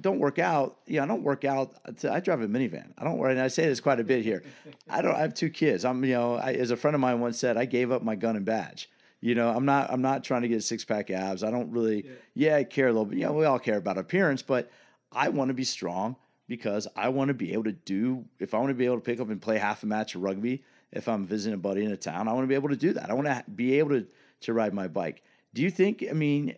don't 0.00 0.18
work 0.18 0.38
out. 0.38 0.78
Yeah, 0.86 1.04
I 1.04 1.06
don't 1.06 1.22
work 1.22 1.44
out. 1.44 1.74
I 2.08 2.20
drive 2.20 2.40
a 2.40 2.48
minivan. 2.48 2.92
I 2.96 3.04
don't. 3.04 3.18
And 3.24 3.40
I 3.40 3.48
say 3.48 3.66
this 3.66 3.80
quite 3.80 4.00
a 4.00 4.04
bit 4.04 4.24
here. 4.24 4.42
I 4.88 5.02
don't. 5.02 5.14
I 5.14 5.20
have 5.20 5.34
two 5.34 5.50
kids. 5.50 5.84
I'm. 5.84 6.04
You 6.04 6.14
know, 6.14 6.34
I, 6.34 6.52
as 6.52 6.70
a 6.70 6.76
friend 6.76 6.94
of 6.94 7.00
mine 7.00 7.20
once 7.20 7.38
said, 7.38 7.56
I 7.56 7.64
gave 7.64 7.90
up 7.90 8.02
my 8.02 8.14
gun 8.14 8.36
and 8.36 8.44
badge. 8.44 8.88
You 9.20 9.34
know, 9.34 9.48
I'm 9.50 9.64
not 9.64 9.92
I'm 9.92 10.02
not 10.02 10.22
trying 10.22 10.42
to 10.42 10.48
get 10.48 10.62
six 10.62 10.84
pack 10.84 11.10
abs. 11.10 11.42
I 11.42 11.50
don't 11.50 11.70
really 11.72 12.04
yeah. 12.04 12.12
yeah, 12.34 12.56
I 12.56 12.64
care 12.64 12.86
a 12.86 12.92
little 12.92 13.06
bit. 13.06 13.18
You 13.18 13.26
know, 13.26 13.32
we 13.32 13.44
all 13.44 13.58
care 13.58 13.76
about 13.76 13.98
appearance, 13.98 14.42
but 14.42 14.70
I 15.10 15.28
want 15.30 15.48
to 15.48 15.54
be 15.54 15.64
strong 15.64 16.16
because 16.46 16.86
I 16.94 17.08
want 17.08 17.28
to 17.28 17.34
be 17.34 17.52
able 17.52 17.64
to 17.64 17.72
do 17.72 18.24
if 18.38 18.54
I 18.54 18.58
want 18.58 18.70
to 18.70 18.74
be 18.74 18.86
able 18.86 18.96
to 18.96 19.02
pick 19.02 19.20
up 19.20 19.28
and 19.28 19.40
play 19.40 19.58
half 19.58 19.82
a 19.82 19.86
match 19.86 20.14
of 20.14 20.22
rugby 20.22 20.62
if 20.92 21.08
I'm 21.08 21.26
visiting 21.26 21.54
a 21.54 21.58
buddy 21.58 21.84
in 21.84 21.90
a 21.92 21.96
town, 21.96 22.28
I 22.28 22.32
want 22.32 22.44
to 22.44 22.48
be 22.48 22.54
able 22.54 22.70
to 22.70 22.76
do 22.76 22.92
that. 22.94 23.10
I 23.10 23.14
want 23.14 23.26
to 23.26 23.44
be 23.50 23.78
able 23.78 23.90
to 23.90 24.06
to 24.42 24.52
ride 24.52 24.72
my 24.72 24.86
bike. 24.86 25.22
Do 25.54 25.62
you 25.62 25.70
think 25.70 26.04
I 26.08 26.12
mean 26.12 26.54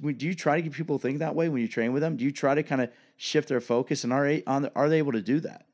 do 0.00 0.26
you 0.26 0.34
try 0.34 0.56
to 0.56 0.62
get 0.62 0.72
people 0.72 0.98
to 0.98 1.02
think 1.02 1.18
that 1.20 1.34
way 1.34 1.48
when 1.48 1.62
you 1.62 1.68
train 1.68 1.92
with 1.92 2.02
them? 2.02 2.16
Do 2.16 2.24
you 2.24 2.32
try 2.32 2.54
to 2.54 2.62
kind 2.62 2.80
of 2.80 2.90
shift 3.16 3.48
their 3.48 3.60
focus 3.60 4.04
and 4.04 4.12
are 4.12 4.40
on 4.46 4.70
are 4.74 4.88
they 4.88 4.98
able 4.98 5.12
to 5.12 5.22
do 5.22 5.40
that? 5.40 5.66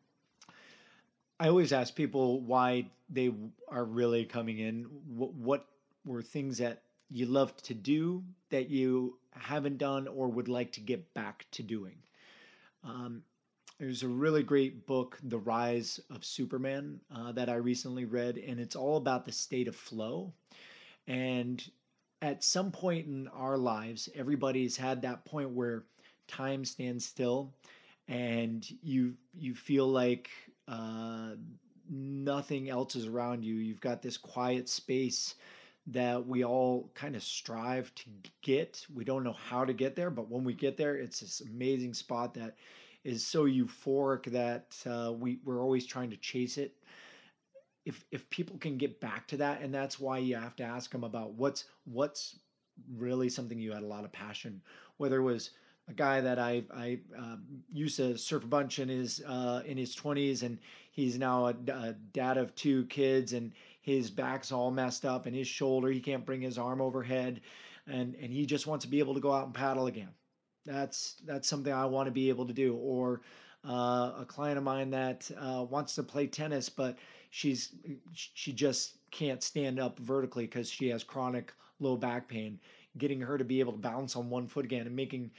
I 1.39 1.49
always 1.49 1.73
ask 1.73 1.95
people 1.95 2.41
why 2.41 2.87
they 3.11 3.33
are 3.69 3.85
really 3.85 4.25
coming 4.25 4.59
in. 4.59 4.87
What, 5.07 5.35
what 5.35 5.67
were 6.05 6.23
things 6.23 6.59
that 6.59 6.83
you 7.11 7.27
loved 7.27 7.65
to 7.67 7.75
do 7.75 8.25
that 8.51 8.71
you 8.71 9.19
haven't 9.31 9.79
done 9.79 10.09
or 10.09 10.29
would 10.29 10.49
like 10.49 10.73
to 10.73 10.81
get 10.81 11.13
back 11.15 11.47
to 11.53 11.63
doing. 11.63 11.97
Um, 12.83 13.23
there's 13.79 14.03
a 14.03 14.09
really 14.09 14.43
great 14.43 14.87
book, 14.87 15.19
The 15.23 15.39
Rise 15.39 16.01
of 16.11 16.25
Superman, 16.25 17.01
uh, 17.15 17.33
that 17.33 17.51
I 17.51 17.57
recently 17.57 18.07
read, 18.07 18.39
and 18.39 18.59
it's 18.59 18.77
all 18.77 18.97
about 18.97 19.27
the 19.27 19.33
state 19.33 19.69
of 19.69 19.77
flow. 19.77 20.33
And 21.07 21.63
at 22.23 22.43
some 22.43 22.71
point 22.71 23.07
in 23.07 23.29
our 23.29 23.57
lives, 23.59 24.09
everybody's 24.15 24.77
had 24.77 25.03
that 25.03 25.25
point 25.25 25.51
where 25.51 25.85
time 26.29 26.65
stands 26.65 27.05
still, 27.05 27.53
and 28.09 28.67
you 28.83 29.15
you 29.35 29.55
feel 29.55 29.87
like 29.87 30.31
uh, 30.69 31.33
nothing 31.91 32.69
else 32.71 32.97
is 32.97 33.07
around 33.07 33.45
you. 33.45 33.55
You've 33.55 33.81
got 33.81 34.03
this 34.03 34.17
quiet 34.17 34.69
space 34.69 35.35
that 35.89 36.27
we 36.27 36.45
all 36.45 36.91
kind 36.95 37.15
of 37.15 37.23
strive 37.23 37.95
to 37.95 38.05
get. 38.43 38.85
We 38.93 39.05
don't 39.05 39.23
know 39.23 39.37
how 39.49 39.65
to 39.65 39.73
get 39.73 39.95
there, 39.95 40.11
but 40.11 40.29
when 40.29 40.43
we 40.43 40.53
get 40.53 40.77
there, 40.77 40.97
it's 40.97 41.21
this 41.21 41.43
amazing 41.43 41.95
spot 41.95 42.35
that 42.35 42.57
is 43.05 43.25
so 43.25 43.45
euphoric 43.45 44.25
that 44.33 44.77
uh, 44.87 45.13
we 45.13 45.39
we're 45.45 45.63
always 45.63 45.87
trying 45.87 46.11
to 46.11 46.17
chase 46.17 46.59
it. 46.59 46.75
If 47.87 48.05
if 48.11 48.29
people 48.29 48.59
can 48.59 48.77
get 48.77 49.01
back 49.01 49.27
to 49.29 49.39
that, 49.39 49.63
and 49.63 49.73
that's 49.73 49.99
why 49.99 50.19
you 50.19 50.37
have 50.37 50.57
to 50.57 50.65
ask 50.65 50.91
them 50.91 51.05
about 51.05 51.33
what's 51.33 51.65
what's 51.85 52.39
really 52.95 53.31
something 53.31 53.59
you 53.59 53.73
had 53.73 53.83
a 53.83 53.87
lot 53.87 54.05
of 54.05 54.13
passion, 54.13 54.61
whether 54.99 55.19
it 55.19 55.23
was 55.23 55.51
a 55.89 55.95
guy 55.95 56.21
that 56.21 56.39
I 56.39 56.65
I 56.75 56.99
uh, 57.19 57.37
used 57.73 57.97
to 57.97 58.19
surf 58.19 58.45
a 58.45 58.49
bunch 58.49 58.79
in 58.79 58.89
his 58.89 59.23
uh, 59.27 59.63
in 59.65 59.79
his 59.79 59.95
twenties, 59.95 60.43
and 60.43 60.59
he's 60.91 61.19
now 61.19 61.47
a, 61.47 61.55
a, 61.73 61.95
dad 62.13 62.37
of 62.39 62.55
two 62.55 62.87
kids, 62.87 63.33
and 63.33 63.53
his 63.81 64.11
back's 64.11 64.53
all 64.53 64.71
messed 64.71 65.05
up, 65.05 65.27
and 65.27 65.37
his 65.37 65.49
shoulder 65.49 65.89
he 65.89 66.01
can't 66.01 66.27
bring 66.27 66.41
his 66.41 66.59
arm 66.59 66.81
overhead, 66.81 67.41
and 67.87 68.15
and 68.17 68.33
he 68.33 68.47
just 68.47 68.67
wants 68.67 68.85
to 68.85 68.91
be 68.91 68.99
able 68.99 69.15
to 69.15 69.21
go 69.21 69.33
out 69.33 69.47
and 69.47 69.55
paddle 69.55 69.87
again. 69.87 70.11
That's 70.65 71.15
that's 71.25 71.49
something 71.49 71.73
I 71.73 71.87
want 71.87 72.09
to 72.09 72.13
be 72.13 72.29
able 72.31 72.47
to 72.47 72.53
do. 72.53 72.75
Or 72.75 73.23
uh, 73.65 74.13
a 74.19 74.25
client 74.27 74.59
of 74.59 74.65
mine 74.65 74.91
that 74.91 75.31
uh, 75.39 75.65
wants 75.69 75.95
to 75.95 76.03
play 76.03 76.27
tennis, 76.27 76.69
but 76.69 76.97
she's 77.37 77.75
she 78.15 78.51
just 78.51 78.95
can't 79.11 79.43
stand 79.43 79.79
up 79.79 79.99
vertically 79.99 80.45
because 80.45 80.71
she 80.71 80.89
has 80.89 81.05
chronic 81.05 81.53
low 81.81 81.95
back 81.95 82.29
pain. 82.29 82.59
Getting 82.97 83.21
her 83.21 83.37
to 83.37 83.45
be 83.45 83.61
able 83.61 83.73
to 83.73 83.79
balance 83.79 84.17
on 84.17 84.31
one 84.31 84.49
foot 84.49 84.65
again 84.65 84.87
and 84.87 84.97
making 84.97 85.31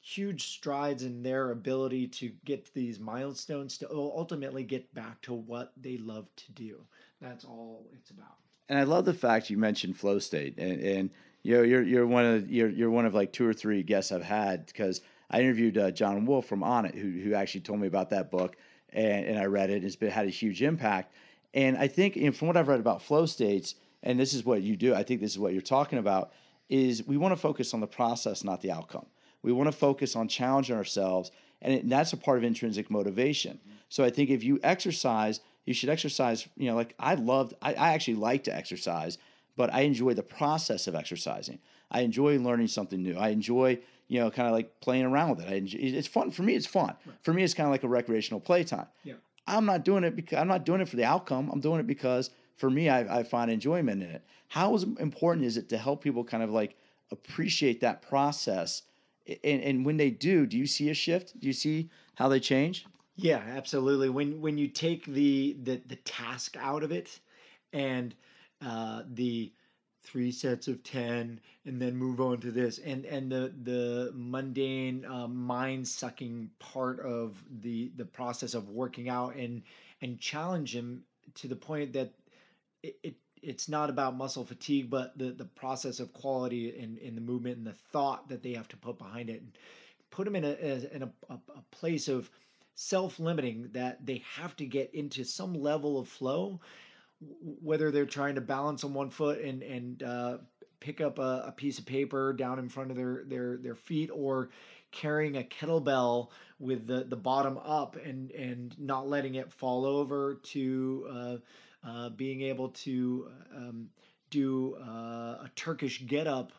huge 0.00 0.48
strides 0.48 1.04
in 1.04 1.22
their 1.22 1.52
ability 1.52 2.08
to 2.08 2.32
get 2.44 2.64
to 2.64 2.74
these 2.74 2.98
milestones 2.98 3.78
to 3.78 3.88
ultimately 3.92 4.64
get 4.64 4.92
back 4.94 5.20
to 5.22 5.32
what 5.32 5.72
they 5.80 5.96
love 5.98 6.26
to 6.34 6.52
do. 6.52 6.80
That's 7.20 7.44
all 7.44 7.86
it's 7.94 8.10
about. 8.10 8.34
And 8.68 8.76
I 8.76 8.82
love 8.82 9.04
the 9.04 9.14
fact 9.14 9.48
you 9.48 9.58
mentioned 9.58 9.96
flow 9.96 10.18
state, 10.18 10.58
and, 10.58 10.80
and 10.80 11.10
you 11.44 11.56
know 11.56 11.62
you're 11.62 11.84
you're 11.84 12.06
one 12.06 12.24
of 12.24 12.50
you're 12.50 12.68
you're 12.68 12.90
one 12.90 13.06
of 13.06 13.14
like 13.14 13.32
two 13.32 13.46
or 13.46 13.54
three 13.54 13.84
guests 13.84 14.10
I've 14.10 14.24
had 14.24 14.66
because 14.66 15.02
I 15.30 15.40
interviewed 15.40 15.78
uh, 15.78 15.92
John 15.92 16.26
Wolf 16.26 16.46
from 16.46 16.62
Onnit, 16.62 16.96
who 16.96 17.10
who 17.20 17.34
actually 17.34 17.60
told 17.60 17.78
me 17.78 17.86
about 17.86 18.10
that 18.10 18.32
book, 18.32 18.56
and 18.92 19.24
and 19.24 19.38
I 19.38 19.44
read 19.44 19.70
it. 19.70 19.84
It's 19.84 19.94
been 19.94 20.10
had 20.10 20.26
a 20.26 20.30
huge 20.30 20.62
impact, 20.62 21.14
and 21.54 21.76
I 21.76 21.88
think 21.88 22.16
know, 22.16 22.32
from 22.32 22.48
what 22.48 22.56
I've 22.56 22.68
read 22.68 22.80
about 22.80 23.02
flow 23.02 23.26
states, 23.26 23.74
and 24.02 24.18
this 24.18 24.34
is 24.34 24.44
what 24.44 24.62
you 24.62 24.76
do. 24.76 24.94
I 24.94 25.02
think 25.02 25.20
this 25.20 25.32
is 25.32 25.38
what 25.38 25.52
you're 25.52 25.62
talking 25.62 25.98
about. 25.98 26.32
Is 26.68 27.06
we 27.06 27.16
want 27.16 27.32
to 27.32 27.40
focus 27.40 27.72
on 27.72 27.80
the 27.80 27.86
process, 27.86 28.44
not 28.44 28.60
the 28.60 28.70
outcome. 28.70 29.06
We 29.42 29.52
want 29.52 29.68
to 29.68 29.76
focus 29.76 30.14
on 30.16 30.28
challenging 30.28 30.76
ourselves, 30.76 31.30
and, 31.62 31.72
it, 31.72 31.82
and 31.82 31.90
that's 31.90 32.12
a 32.12 32.16
part 32.16 32.38
of 32.38 32.44
intrinsic 32.44 32.90
motivation. 32.90 33.54
Mm-hmm. 33.56 33.76
So 33.88 34.04
I 34.04 34.10
think 34.10 34.30
if 34.30 34.44
you 34.44 34.60
exercise, 34.62 35.40
you 35.64 35.72
should 35.72 35.88
exercise. 35.88 36.46
You 36.56 36.70
know, 36.70 36.76
like 36.76 36.94
I 36.98 37.14
loved, 37.14 37.54
I, 37.62 37.72
I 37.74 37.94
actually 37.94 38.16
like 38.16 38.44
to 38.44 38.54
exercise, 38.54 39.16
but 39.56 39.72
I 39.72 39.80
enjoy 39.80 40.14
the 40.14 40.22
process 40.22 40.86
of 40.86 40.94
exercising. 40.94 41.58
I 41.90 42.00
enjoy 42.00 42.38
learning 42.38 42.68
something 42.68 43.02
new. 43.02 43.16
I 43.16 43.30
enjoy, 43.30 43.78
you 44.08 44.20
know, 44.20 44.30
kind 44.30 44.46
of 44.46 44.52
like 44.52 44.80
playing 44.80 45.04
around 45.04 45.30
with 45.30 45.40
it. 45.40 45.50
Enjoy, 45.50 45.78
it's 45.80 46.08
fun 46.08 46.30
for 46.30 46.42
me. 46.42 46.54
It's 46.54 46.66
fun 46.66 46.94
right. 47.06 47.16
for 47.22 47.32
me. 47.32 47.42
It's 47.42 47.54
kind 47.54 47.66
of 47.66 47.70
like 47.70 47.82
a 47.82 47.88
recreational 47.88 48.40
playtime. 48.40 48.86
Yeah. 49.04 49.14
I'm 49.48 49.64
not 49.64 49.84
doing 49.84 50.04
it 50.04 50.14
because 50.14 50.38
I'm 50.38 50.48
not 50.48 50.64
doing 50.64 50.80
it 50.80 50.88
for 50.88 50.96
the 50.96 51.04
outcome. 51.04 51.50
I'm 51.52 51.60
doing 51.60 51.80
it 51.80 51.86
because 51.86 52.30
for 52.56 52.70
me, 52.70 52.88
I, 52.88 53.20
I 53.20 53.22
find 53.22 53.50
enjoyment 53.50 54.02
in 54.02 54.10
it. 54.10 54.22
How 54.48 54.76
important 54.76 55.46
is 55.46 55.56
it 55.56 55.68
to 55.70 55.78
help 55.78 56.02
people 56.02 56.24
kind 56.24 56.42
of 56.42 56.50
like 56.50 56.76
appreciate 57.10 57.80
that 57.80 58.02
process 58.02 58.82
and, 59.44 59.62
and 59.62 59.86
when 59.86 59.96
they 59.96 60.10
do, 60.10 60.46
do 60.46 60.56
you 60.56 60.66
see 60.66 60.90
a 60.90 60.94
shift? 60.94 61.38
Do 61.38 61.46
you 61.46 61.52
see 61.52 61.90
how 62.14 62.28
they 62.28 62.40
change? 62.40 62.86
Yeah, 63.16 63.42
absolutely. 63.56 64.08
When 64.08 64.40
when 64.40 64.58
you 64.58 64.68
take 64.68 65.04
the 65.06 65.56
the, 65.62 65.82
the 65.86 65.96
task 65.96 66.56
out 66.58 66.82
of 66.82 66.92
it, 66.92 67.18
and 67.72 68.14
uh, 68.64 69.02
the 69.12 69.52
three 70.10 70.32
sets 70.32 70.68
of 70.68 70.82
10 70.84 71.40
and 71.66 71.82
then 71.82 71.94
move 71.94 72.20
on 72.20 72.38
to 72.40 72.50
this 72.50 72.78
and 72.78 73.04
and 73.04 73.30
the 73.30 73.52
the 73.64 74.10
mundane 74.14 75.04
uh, 75.04 75.28
mind 75.28 75.86
sucking 75.86 76.50
part 76.58 77.00
of 77.00 77.42
the 77.60 77.90
the 77.96 78.04
process 78.04 78.54
of 78.54 78.70
working 78.70 79.08
out 79.08 79.34
and 79.36 79.62
and 80.00 80.18
challenge 80.18 80.74
him 80.74 81.02
to 81.34 81.46
the 81.48 81.56
point 81.56 81.92
that 81.92 82.10
it, 82.82 82.96
it 83.02 83.14
it's 83.42 83.68
not 83.68 83.90
about 83.90 84.16
muscle 84.16 84.44
fatigue, 84.44 84.90
but 84.90 85.16
the, 85.18 85.30
the 85.30 85.44
process 85.44 86.00
of 86.00 86.12
quality 86.12 86.76
in, 86.76 86.98
in 86.98 87.14
the 87.14 87.20
movement 87.20 87.56
and 87.56 87.66
the 87.66 87.72
thought 87.92 88.28
that 88.28 88.42
they 88.42 88.52
have 88.52 88.68
to 88.68 88.76
put 88.76 88.98
behind 88.98 89.30
it. 89.30 89.40
And 89.40 89.52
put 90.10 90.24
them 90.24 90.36
in 90.36 90.44
a, 90.44 90.52
in 90.92 91.02
a, 91.02 91.10
a, 91.30 91.34
a 91.34 91.62
place 91.70 92.08
of 92.08 92.30
self 92.74 93.18
limiting 93.18 93.68
that 93.72 94.04
they 94.04 94.22
have 94.36 94.56
to 94.56 94.66
get 94.66 94.94
into 94.94 95.24
some 95.24 95.54
level 95.54 95.98
of 95.98 96.08
flow, 96.08 96.60
whether 97.20 97.90
they're 97.90 98.06
trying 98.06 98.36
to 98.36 98.40
balance 98.40 98.84
on 98.84 98.94
one 98.94 99.10
foot 99.10 99.40
and, 99.40 99.62
and 99.62 100.02
uh, 100.02 100.38
pick 100.80 101.00
up 101.00 101.18
a, 101.18 101.44
a 101.48 101.52
piece 101.52 101.78
of 101.78 101.86
paper 101.86 102.32
down 102.32 102.58
in 102.58 102.68
front 102.68 102.90
of 102.90 102.96
their, 102.96 103.24
their, 103.26 103.56
their 103.56 103.74
feet 103.74 104.10
or 104.12 104.50
carrying 104.90 105.36
a 105.36 105.42
kettlebell 105.42 106.30
with 106.58 106.86
the, 106.86 107.04
the 107.04 107.16
bottom 107.16 107.58
up 107.64 107.96
and, 107.96 108.30
and 108.30 108.78
not 108.78 109.08
letting 109.08 109.34
it 109.34 109.52
fall 109.52 109.84
over 109.84 110.40
to 110.42 111.06
uh, 111.10 111.36
uh, 111.86 112.08
being 112.10 112.42
able 112.42 112.70
to 112.70 113.28
um, 113.54 113.88
do 114.30 114.76
uh, 114.76 115.44
a 115.44 115.50
Turkish 115.56 116.04
getup 116.06 116.52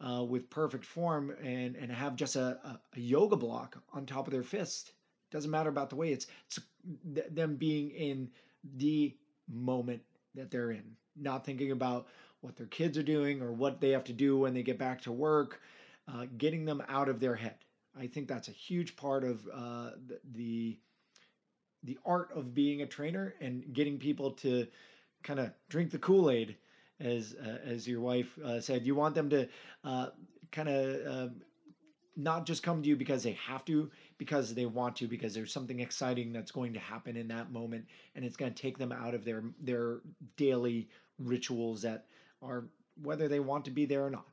uh, 0.00 0.22
with 0.22 0.50
perfect 0.50 0.84
form 0.84 1.34
and, 1.42 1.76
and 1.76 1.90
have 1.90 2.16
just 2.16 2.36
a, 2.36 2.58
a, 2.64 2.80
a, 2.96 3.00
yoga 3.00 3.36
block 3.36 3.78
on 3.94 4.04
top 4.04 4.26
of 4.26 4.32
their 4.32 4.42
fist. 4.42 4.92
Doesn't 5.30 5.50
matter 5.50 5.70
about 5.70 5.88
the 5.88 5.96
way 5.96 6.12
it's, 6.12 6.26
it's 6.46 6.60
them 7.04 7.56
being 7.56 7.90
in 7.90 8.28
the 8.76 9.16
moment 9.48 10.02
that 10.34 10.50
they're 10.50 10.70
in, 10.70 10.84
not 11.16 11.44
thinking 11.44 11.70
about 11.70 12.06
what 12.40 12.56
their 12.56 12.66
kids 12.66 12.98
are 12.98 13.02
doing 13.02 13.42
or 13.42 13.52
what 13.52 13.80
they 13.80 13.90
have 13.90 14.04
to 14.04 14.12
do 14.12 14.38
when 14.38 14.54
they 14.54 14.62
get 14.62 14.78
back 14.78 15.00
to 15.02 15.12
work, 15.12 15.60
uh, 16.12 16.26
getting 16.38 16.64
them 16.64 16.82
out 16.88 17.08
of 17.08 17.20
their 17.20 17.34
head. 17.34 17.56
I 17.98 18.06
think 18.06 18.28
that's 18.28 18.48
a 18.48 18.52
huge 18.52 18.96
part 18.96 19.24
of 19.24 19.48
uh, 19.52 19.90
the, 20.34 20.78
the 21.82 21.98
art 22.04 22.30
of 22.34 22.54
being 22.54 22.82
a 22.82 22.86
trainer 22.86 23.34
and 23.40 23.72
getting 23.72 23.98
people 23.98 24.32
to 24.32 24.66
kind 25.22 25.40
of 25.40 25.50
drink 25.68 25.90
the 25.90 25.98
Kool 25.98 26.30
Aid, 26.30 26.56
as 27.00 27.34
uh, 27.44 27.58
as 27.64 27.86
your 27.86 28.00
wife 28.00 28.38
uh, 28.44 28.60
said. 28.60 28.86
You 28.86 28.94
want 28.94 29.14
them 29.14 29.28
to 29.30 29.48
uh, 29.84 30.08
kind 30.52 30.68
of 30.68 31.06
uh, 31.06 31.28
not 32.16 32.46
just 32.46 32.62
come 32.62 32.82
to 32.82 32.88
you 32.88 32.96
because 32.96 33.22
they 33.22 33.32
have 33.46 33.64
to, 33.66 33.90
because 34.18 34.54
they 34.54 34.66
want 34.66 34.96
to, 34.96 35.06
because 35.06 35.34
there's 35.34 35.52
something 35.52 35.80
exciting 35.80 36.32
that's 36.32 36.50
going 36.50 36.72
to 36.72 36.78
happen 36.78 37.16
in 37.16 37.28
that 37.28 37.52
moment, 37.52 37.84
and 38.14 38.24
it's 38.24 38.36
going 38.36 38.52
to 38.52 38.60
take 38.60 38.78
them 38.78 38.92
out 38.92 39.14
of 39.14 39.24
their 39.24 39.44
their 39.60 39.98
daily 40.36 40.88
rituals 41.18 41.82
that 41.82 42.04
are 42.42 42.64
whether 43.02 43.28
they 43.28 43.40
want 43.40 43.64
to 43.64 43.70
be 43.70 43.84
there 43.84 44.04
or 44.04 44.10
not. 44.10 44.26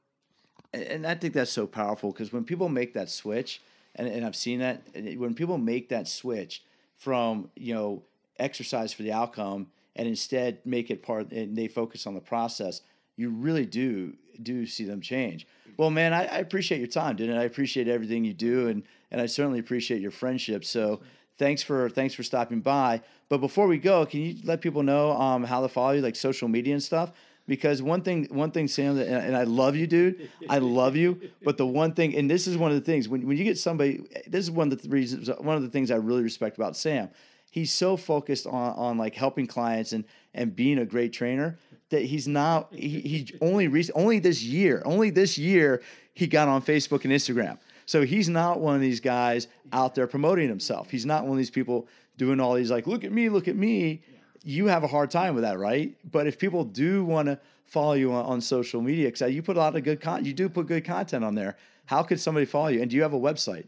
And 0.73 1.05
I 1.05 1.15
think 1.15 1.33
that's 1.33 1.51
so 1.51 1.67
powerful 1.67 2.11
because 2.11 2.33
when 2.33 2.43
people 2.43 2.69
make 2.69 2.93
that 2.93 3.09
switch, 3.09 3.61
and, 3.95 4.07
and 4.07 4.25
I've 4.25 4.35
seen 4.35 4.59
that 4.59 4.81
when 5.17 5.33
people 5.33 5.57
make 5.57 5.89
that 5.89 6.07
switch 6.07 6.63
from 6.97 7.49
you 7.55 7.73
know 7.73 8.03
exercise 8.39 8.93
for 8.93 9.03
the 9.03 9.11
outcome 9.11 9.67
and 9.95 10.07
instead 10.07 10.59
make 10.65 10.89
it 10.89 11.03
part 11.03 11.31
and 11.31 11.55
they 11.55 11.67
focus 11.67 12.07
on 12.07 12.13
the 12.13 12.21
process 12.21 12.81
you 13.15 13.29
really 13.29 13.65
do 13.65 14.13
do 14.41 14.65
see 14.65 14.85
them 14.85 15.01
change 15.01 15.45
well 15.77 15.89
man 15.89 16.13
i, 16.13 16.25
I 16.25 16.37
appreciate 16.37 16.79
your 16.79 16.87
time 16.87 17.15
didn't 17.15 17.37
i 17.37 17.43
appreciate 17.43 17.87
everything 17.87 18.23
you 18.23 18.33
do 18.33 18.67
and 18.67 18.83
and 19.11 19.21
i 19.21 19.25
certainly 19.25 19.59
appreciate 19.59 20.01
your 20.01 20.11
friendship 20.11 20.65
so 20.65 21.01
thanks 21.37 21.63
for 21.63 21.89
thanks 21.89 22.13
for 22.13 22.23
stopping 22.23 22.61
by. 22.61 23.01
But 23.29 23.39
before 23.39 23.67
we 23.67 23.77
go 23.77 24.05
can 24.05 24.21
you 24.21 24.35
let 24.43 24.61
people 24.61 24.83
know 24.83 25.11
um, 25.11 25.43
how 25.43 25.61
to 25.61 25.67
follow 25.67 25.91
you 25.93 26.01
like 26.01 26.15
social 26.15 26.47
media 26.47 26.73
and 26.73 26.83
stuff? 26.83 27.11
Because 27.47 27.81
one 27.81 28.01
thing 28.01 28.27
one 28.31 28.51
thing 28.51 28.69
sam 28.69 28.97
and 28.97 29.35
i 29.35 29.43
love 29.43 29.75
you 29.75 29.85
dude 29.85 30.29
i 30.49 30.59
love 30.59 30.95
you 30.95 31.19
but 31.43 31.57
the 31.57 31.67
one 31.67 31.93
thing 31.93 32.15
and 32.15 32.31
this 32.31 32.47
is 32.47 32.55
one 32.55 32.71
of 32.71 32.77
the 32.77 32.85
things 32.85 33.09
when, 33.09 33.27
when 33.27 33.35
you 33.35 33.43
get 33.43 33.57
somebody 33.57 34.01
this 34.27 34.45
is 34.45 34.51
one 34.51 34.71
of 34.71 34.81
the 34.81 34.87
reasons 34.87 35.29
one 35.39 35.57
of 35.57 35.61
the 35.61 35.69
things 35.69 35.91
i 35.91 35.95
really 35.95 36.23
respect 36.23 36.57
about 36.57 36.77
sam. 36.77 37.09
He's 37.51 37.71
so 37.71 37.97
focused 37.97 38.47
on 38.47 38.73
on 38.75 38.97
like 38.97 39.13
helping 39.13 39.45
clients 39.45 39.91
and 39.91 40.05
and 40.33 40.55
being 40.55 40.79
a 40.79 40.85
great 40.85 41.11
trainer 41.11 41.57
that 41.93 42.03
he's 42.03 42.27
not 42.27 42.67
he, 42.73 42.99
he 42.99 43.33
only 43.41 43.67
recent, 43.67 43.97
only 43.97 44.19
this 44.19 44.43
year 44.43 44.81
only 44.85 45.09
this 45.09 45.37
year 45.37 45.81
he 46.13 46.27
got 46.27 46.47
on 46.47 46.61
facebook 46.61 47.03
and 47.05 47.13
instagram 47.13 47.57
so 47.85 48.01
he's 48.01 48.29
not 48.29 48.59
one 48.59 48.75
of 48.75 48.81
these 48.81 48.99
guys 48.99 49.47
out 49.71 49.95
there 49.95 50.07
promoting 50.07 50.47
himself 50.47 50.89
he's 50.89 51.05
not 51.05 51.23
one 51.23 51.31
of 51.31 51.37
these 51.37 51.51
people 51.51 51.87
doing 52.17 52.39
all 52.39 52.53
these 52.53 52.69
like 52.69 52.85
look 52.85 53.03
at 53.03 53.11
me 53.11 53.29
look 53.29 53.47
at 53.47 53.55
me 53.55 54.01
you 54.43 54.67
have 54.67 54.83
a 54.83 54.87
hard 54.87 55.09
time 55.09 55.35
with 55.35 55.43
that, 55.43 55.57
right? 55.57 55.95
But 56.11 56.27
if 56.27 56.37
people 56.37 56.63
do 56.65 57.05
want 57.05 57.27
to 57.27 57.39
follow 57.65 57.93
you 57.93 58.11
on, 58.11 58.25
on 58.25 58.41
social 58.41 58.81
media, 58.81 59.07
because 59.07 59.33
you 59.33 59.41
put 59.41 59.55
a 59.55 59.59
lot 59.59 59.75
of 59.75 59.83
good 59.83 60.01
content, 60.01 60.27
you 60.27 60.33
do 60.33 60.49
put 60.49 60.67
good 60.67 60.85
content 60.85 61.23
on 61.23 61.33
there. 61.33 61.57
How 61.85 62.03
could 62.03 62.19
somebody 62.19 62.45
follow 62.45 62.67
you? 62.67 62.81
And 62.81 62.91
do 62.91 62.97
you 62.97 63.01
have 63.01 63.13
a 63.13 63.19
website? 63.19 63.67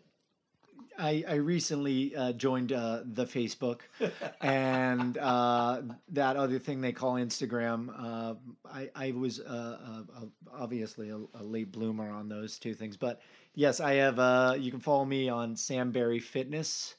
I, 0.98 1.24
I 1.28 1.36
recently 1.36 2.16
uh, 2.16 2.32
joined 2.34 2.72
uh, 2.72 3.02
the 3.06 3.26
Facebook 3.26 3.82
and 4.42 5.18
uh, 5.18 5.82
that 6.10 6.38
other 6.38 6.60
thing 6.60 6.82
they 6.82 6.92
call 6.92 7.16
Instagram. 7.16 7.90
Uh, 7.98 8.36
I, 8.72 8.90
I 8.96 9.12
was 9.12 9.40
uh, 9.40 10.04
uh, 10.18 10.26
obviously 10.54 11.10
a, 11.10 11.18
a, 11.18 11.44
late 11.44 11.72
bloomer 11.72 12.10
on 12.10 12.30
those 12.30 12.58
two 12.60 12.74
things, 12.74 12.98
but 12.98 13.22
yes, 13.56 13.80
I 13.80 13.94
have. 13.96 14.60
you 14.60 14.72
can 14.72 14.80
follow 14.80 15.06
me 15.06 15.30
on 15.30 15.56
Sam 15.56 15.92
Berry 15.92 16.20
Fitness. 16.20 16.96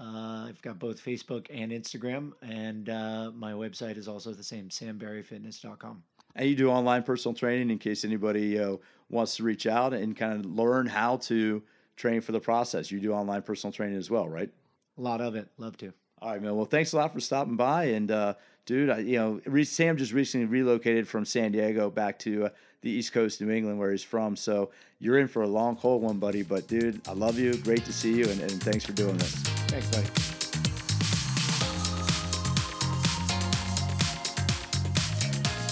Uh, 0.00 0.46
I've 0.48 0.62
got 0.62 0.78
both 0.78 1.04
Facebook 1.04 1.46
and 1.50 1.72
Instagram, 1.72 2.32
and 2.42 2.88
uh, 2.88 3.32
my 3.34 3.52
website 3.52 3.96
is 3.96 4.06
also 4.06 4.32
the 4.32 4.44
same, 4.44 4.68
samberryfitness.com. 4.68 6.02
And 6.36 6.48
you 6.48 6.54
do 6.54 6.70
online 6.70 7.02
personal 7.02 7.34
training 7.34 7.70
in 7.70 7.78
case 7.78 8.04
anybody 8.04 8.60
uh, 8.60 8.76
wants 9.10 9.36
to 9.36 9.42
reach 9.42 9.66
out 9.66 9.92
and 9.92 10.16
kind 10.16 10.32
of 10.38 10.46
learn 10.46 10.86
how 10.86 11.16
to 11.16 11.62
train 11.98 12.20
for 12.20 12.32
the 12.32 12.40
process. 12.40 12.90
You 12.90 13.00
do 13.00 13.12
online 13.12 13.42
personal 13.42 13.72
training 13.72 13.98
as 13.98 14.08
well, 14.08 14.28
right? 14.28 14.48
A 14.96 15.00
lot 15.00 15.20
of 15.20 15.34
it. 15.34 15.48
Love 15.58 15.76
to. 15.78 15.92
All 16.22 16.30
right, 16.30 16.40
man. 16.40 16.56
Well, 16.56 16.64
thanks 16.64 16.92
a 16.92 16.96
lot 16.96 17.12
for 17.12 17.20
stopping 17.20 17.56
by. 17.56 17.84
And, 17.84 18.10
uh, 18.10 18.34
dude, 18.64 18.90
I, 18.90 18.98
you 19.00 19.18
know, 19.18 19.64
Sam 19.64 19.96
just 19.96 20.12
recently 20.12 20.46
relocated 20.46 21.06
from 21.06 21.24
San 21.24 21.52
Diego 21.52 21.90
back 21.90 22.18
to 22.20 22.46
uh, 22.46 22.48
the 22.82 22.90
East 22.90 23.12
Coast, 23.12 23.40
New 23.40 23.50
England, 23.50 23.78
where 23.78 23.90
he's 23.90 24.02
from. 24.02 24.36
So 24.36 24.70
you're 25.00 25.18
in 25.18 25.28
for 25.28 25.42
a 25.42 25.46
long, 25.46 25.76
cold 25.76 26.02
one, 26.02 26.18
buddy. 26.18 26.42
But, 26.42 26.66
dude, 26.66 27.00
I 27.06 27.12
love 27.12 27.38
you. 27.38 27.56
Great 27.58 27.84
to 27.84 27.92
see 27.92 28.14
you. 28.14 28.28
And, 28.28 28.40
and 28.40 28.62
thanks 28.62 28.84
for 28.84 28.92
doing 28.92 29.16
this. 29.16 29.34
Thanks, 29.68 29.88
buddy. 29.90 30.08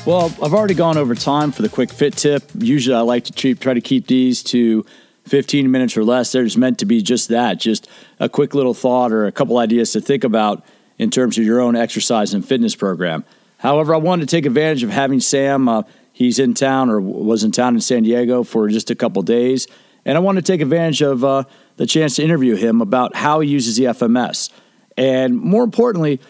Well, 0.06 0.26
I've 0.40 0.54
already 0.54 0.74
gone 0.74 0.96
over 0.98 1.16
time 1.16 1.50
for 1.50 1.62
the 1.62 1.68
quick 1.68 1.92
fit 1.92 2.16
tip. 2.16 2.44
Usually 2.54 2.94
I 2.94 3.00
like 3.00 3.24
to 3.24 3.32
treat, 3.32 3.60
try 3.60 3.74
to 3.74 3.80
keep 3.80 4.06
these 4.06 4.44
to 4.44 4.86
15 5.26 5.70
minutes 5.70 5.96
or 5.96 6.04
less. 6.04 6.32
They're 6.32 6.44
just 6.44 6.56
meant 6.56 6.78
to 6.78 6.86
be 6.86 7.02
just 7.02 7.28
that, 7.28 7.58
just 7.58 7.88
a 8.18 8.28
quick 8.28 8.54
little 8.54 8.74
thought 8.74 9.12
or 9.12 9.26
a 9.26 9.32
couple 9.32 9.58
ideas 9.58 9.92
to 9.92 10.00
think 10.00 10.24
about 10.24 10.64
in 10.98 11.10
terms 11.10 11.36
of 11.36 11.44
your 11.44 11.60
own 11.60 11.76
exercise 11.76 12.32
and 12.32 12.46
fitness 12.46 12.74
program. 12.74 13.24
However, 13.58 13.94
I 13.94 13.98
wanted 13.98 14.28
to 14.28 14.36
take 14.36 14.46
advantage 14.46 14.82
of 14.82 14.90
having 14.90 15.20
Sam. 15.20 15.68
Uh, 15.68 15.82
he's 16.12 16.38
in 16.38 16.54
town 16.54 16.90
or 16.90 17.00
was 17.00 17.44
in 17.44 17.52
town 17.52 17.74
in 17.74 17.80
San 17.80 18.02
Diego 18.02 18.42
for 18.42 18.68
just 18.68 18.90
a 18.90 18.94
couple 18.94 19.22
days. 19.22 19.66
And 20.04 20.16
I 20.16 20.20
want 20.20 20.36
to 20.36 20.42
take 20.42 20.60
advantage 20.60 21.02
of 21.02 21.24
uh, 21.24 21.44
the 21.76 21.86
chance 21.86 22.16
to 22.16 22.22
interview 22.22 22.54
him 22.54 22.80
about 22.80 23.16
how 23.16 23.40
he 23.40 23.48
uses 23.48 23.76
the 23.76 23.84
FMS. 23.84 24.50
And 24.96 25.36
more 25.36 25.64
importantly, 25.64 26.20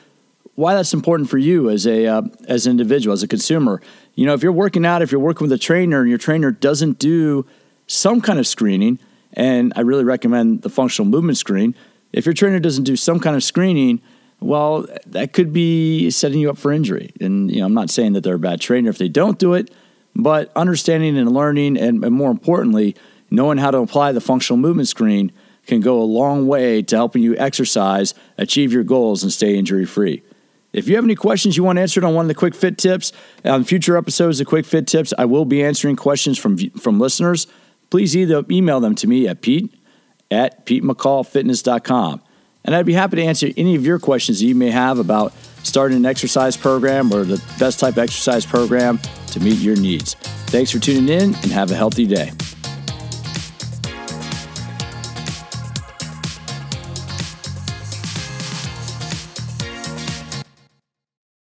why 0.54 0.74
that's 0.74 0.94
important 0.94 1.28
for 1.28 1.37
you 1.37 1.68
as 1.68 1.87
a 1.87 2.06
uh, 2.06 2.22
as 2.48 2.66
an 2.66 2.70
individual, 2.70 3.12
as 3.12 3.22
a 3.22 3.28
consumer. 3.28 3.82
You 4.14 4.24
know, 4.24 4.32
if 4.32 4.42
you're 4.42 4.52
working 4.52 4.87
out, 4.87 5.02
if 5.02 5.12
you're 5.12 5.20
working 5.20 5.44
with 5.44 5.52
a 5.52 5.59
trainer, 5.59 6.00
and 6.00 6.09
your 6.09 6.18
trainer 6.18 6.50
doesn't 6.50 6.98
do 6.98 7.44
some 7.87 8.20
kind 8.20 8.38
of 8.38 8.46
screening, 8.46 8.99
and 9.33 9.72
I 9.77 9.81
really 9.81 10.05
recommend 10.05 10.62
the 10.62 10.68
functional 10.70 11.09
movement 11.09 11.38
screen. 11.38 11.75
If 12.12 12.27
your 12.27 12.35
trainer 12.35 12.59
doesn't 12.59 12.85
do 12.85 12.96
some 12.96 13.20
kind 13.20 13.37
of 13.37 13.44
screening, 13.44 14.01
well, 14.40 14.87
that 15.07 15.33
could 15.33 15.53
be 15.53 16.11
setting 16.11 16.40
you 16.40 16.51
up 16.51 16.59
for 16.59 16.72
injury. 16.72 17.12
And 17.20 17.51
you 17.51 17.61
know, 17.61 17.66
I'm 17.66 17.75
not 17.75 17.90
saying 17.90 18.12
that 18.14 18.22
they're 18.22 18.35
a 18.35 18.38
bad 18.38 18.61
trainer 18.61 18.90
if 18.90 18.99
they 18.99 19.09
don't 19.09 19.38
do 19.38 19.55
it, 19.55 19.70
but 20.14 20.51
understanding 20.57 21.16
and 21.16 21.33
learning, 21.33 21.77
and, 21.79 22.05
and 22.05 22.14
more 22.14 22.31
importantly, 22.31 22.96
knowing 23.31 23.59
how 23.59 23.70
to 23.70 23.79
apply 23.79 24.12
the 24.12 24.20
functional 24.20 24.59
movement 24.59 24.88
screen 24.88 25.33
can 25.66 25.81
go 25.81 26.01
a 26.01 26.05
long 26.05 26.46
way 26.46 26.81
to 26.81 26.96
helping 26.96 27.22
you 27.22 27.37
exercise, 27.37 28.14
achieve 28.38 28.72
your 28.72 28.85
goals, 28.85 29.22
and 29.22 29.33
stay 29.33 29.57
injury 29.57 29.85
free. 29.85 30.22
If 30.72 30.88
you 30.88 30.94
have 30.96 31.05
any 31.05 31.14
questions 31.14 31.57
you 31.57 31.64
want 31.64 31.79
answered 31.79 32.05
on 32.05 32.14
one 32.14 32.27
of 32.27 32.29
the 32.29 32.35
quick 32.35 32.55
fit 32.55 32.79
tips, 32.79 33.12
on 33.44 33.64
future 33.64 33.96
episodes 33.96 34.40
of 34.40 34.46
Quick 34.46 34.66
Fit 34.66 34.87
Tips, 34.87 35.14
I 35.16 35.25
will 35.25 35.44
be 35.44 35.64
answering 35.64 35.96
questions 35.96 36.38
from, 36.38 36.59
from 36.70 37.01
listeners. 37.01 37.46
Please 37.90 38.16
either 38.16 38.44
email 38.51 38.81
them 38.81 38.94
to 38.96 39.07
me 39.07 39.29
at 39.29 39.40
pete 39.40 39.75
at 40.31 40.66
petemccallfitness.com. 40.66 42.22
And 42.64 42.75
I'd 42.75 42.87
be 42.87 42.94
happy 42.94 43.16
to 43.16 43.22
answer 43.22 43.49
any 43.57 43.77
of 43.77 43.87
your 43.87 43.99
questions 44.01 44.40
that 44.40 44.46
you 44.46 44.57
may 44.57 44.70
have 44.70 44.99
about 44.99 45.33
starting 45.62 45.96
an 45.96 46.07
exercise 46.07 46.57
program 46.57 47.12
or 47.12 47.25
the 47.25 47.42
best 47.59 47.79
type 47.79 47.96
exercise 47.96 48.44
program 48.44 48.99
to 49.29 49.40
meet 49.40 49.59
your 49.59 49.77
needs. 49.77 50.14
Thanks 50.49 50.70
for 50.70 50.79
tuning 50.79 51.09
in 51.09 51.35
and 51.35 51.53
have 51.53 51.70
a 51.70 51.77
healthy 51.77 52.07
day. 52.07 52.33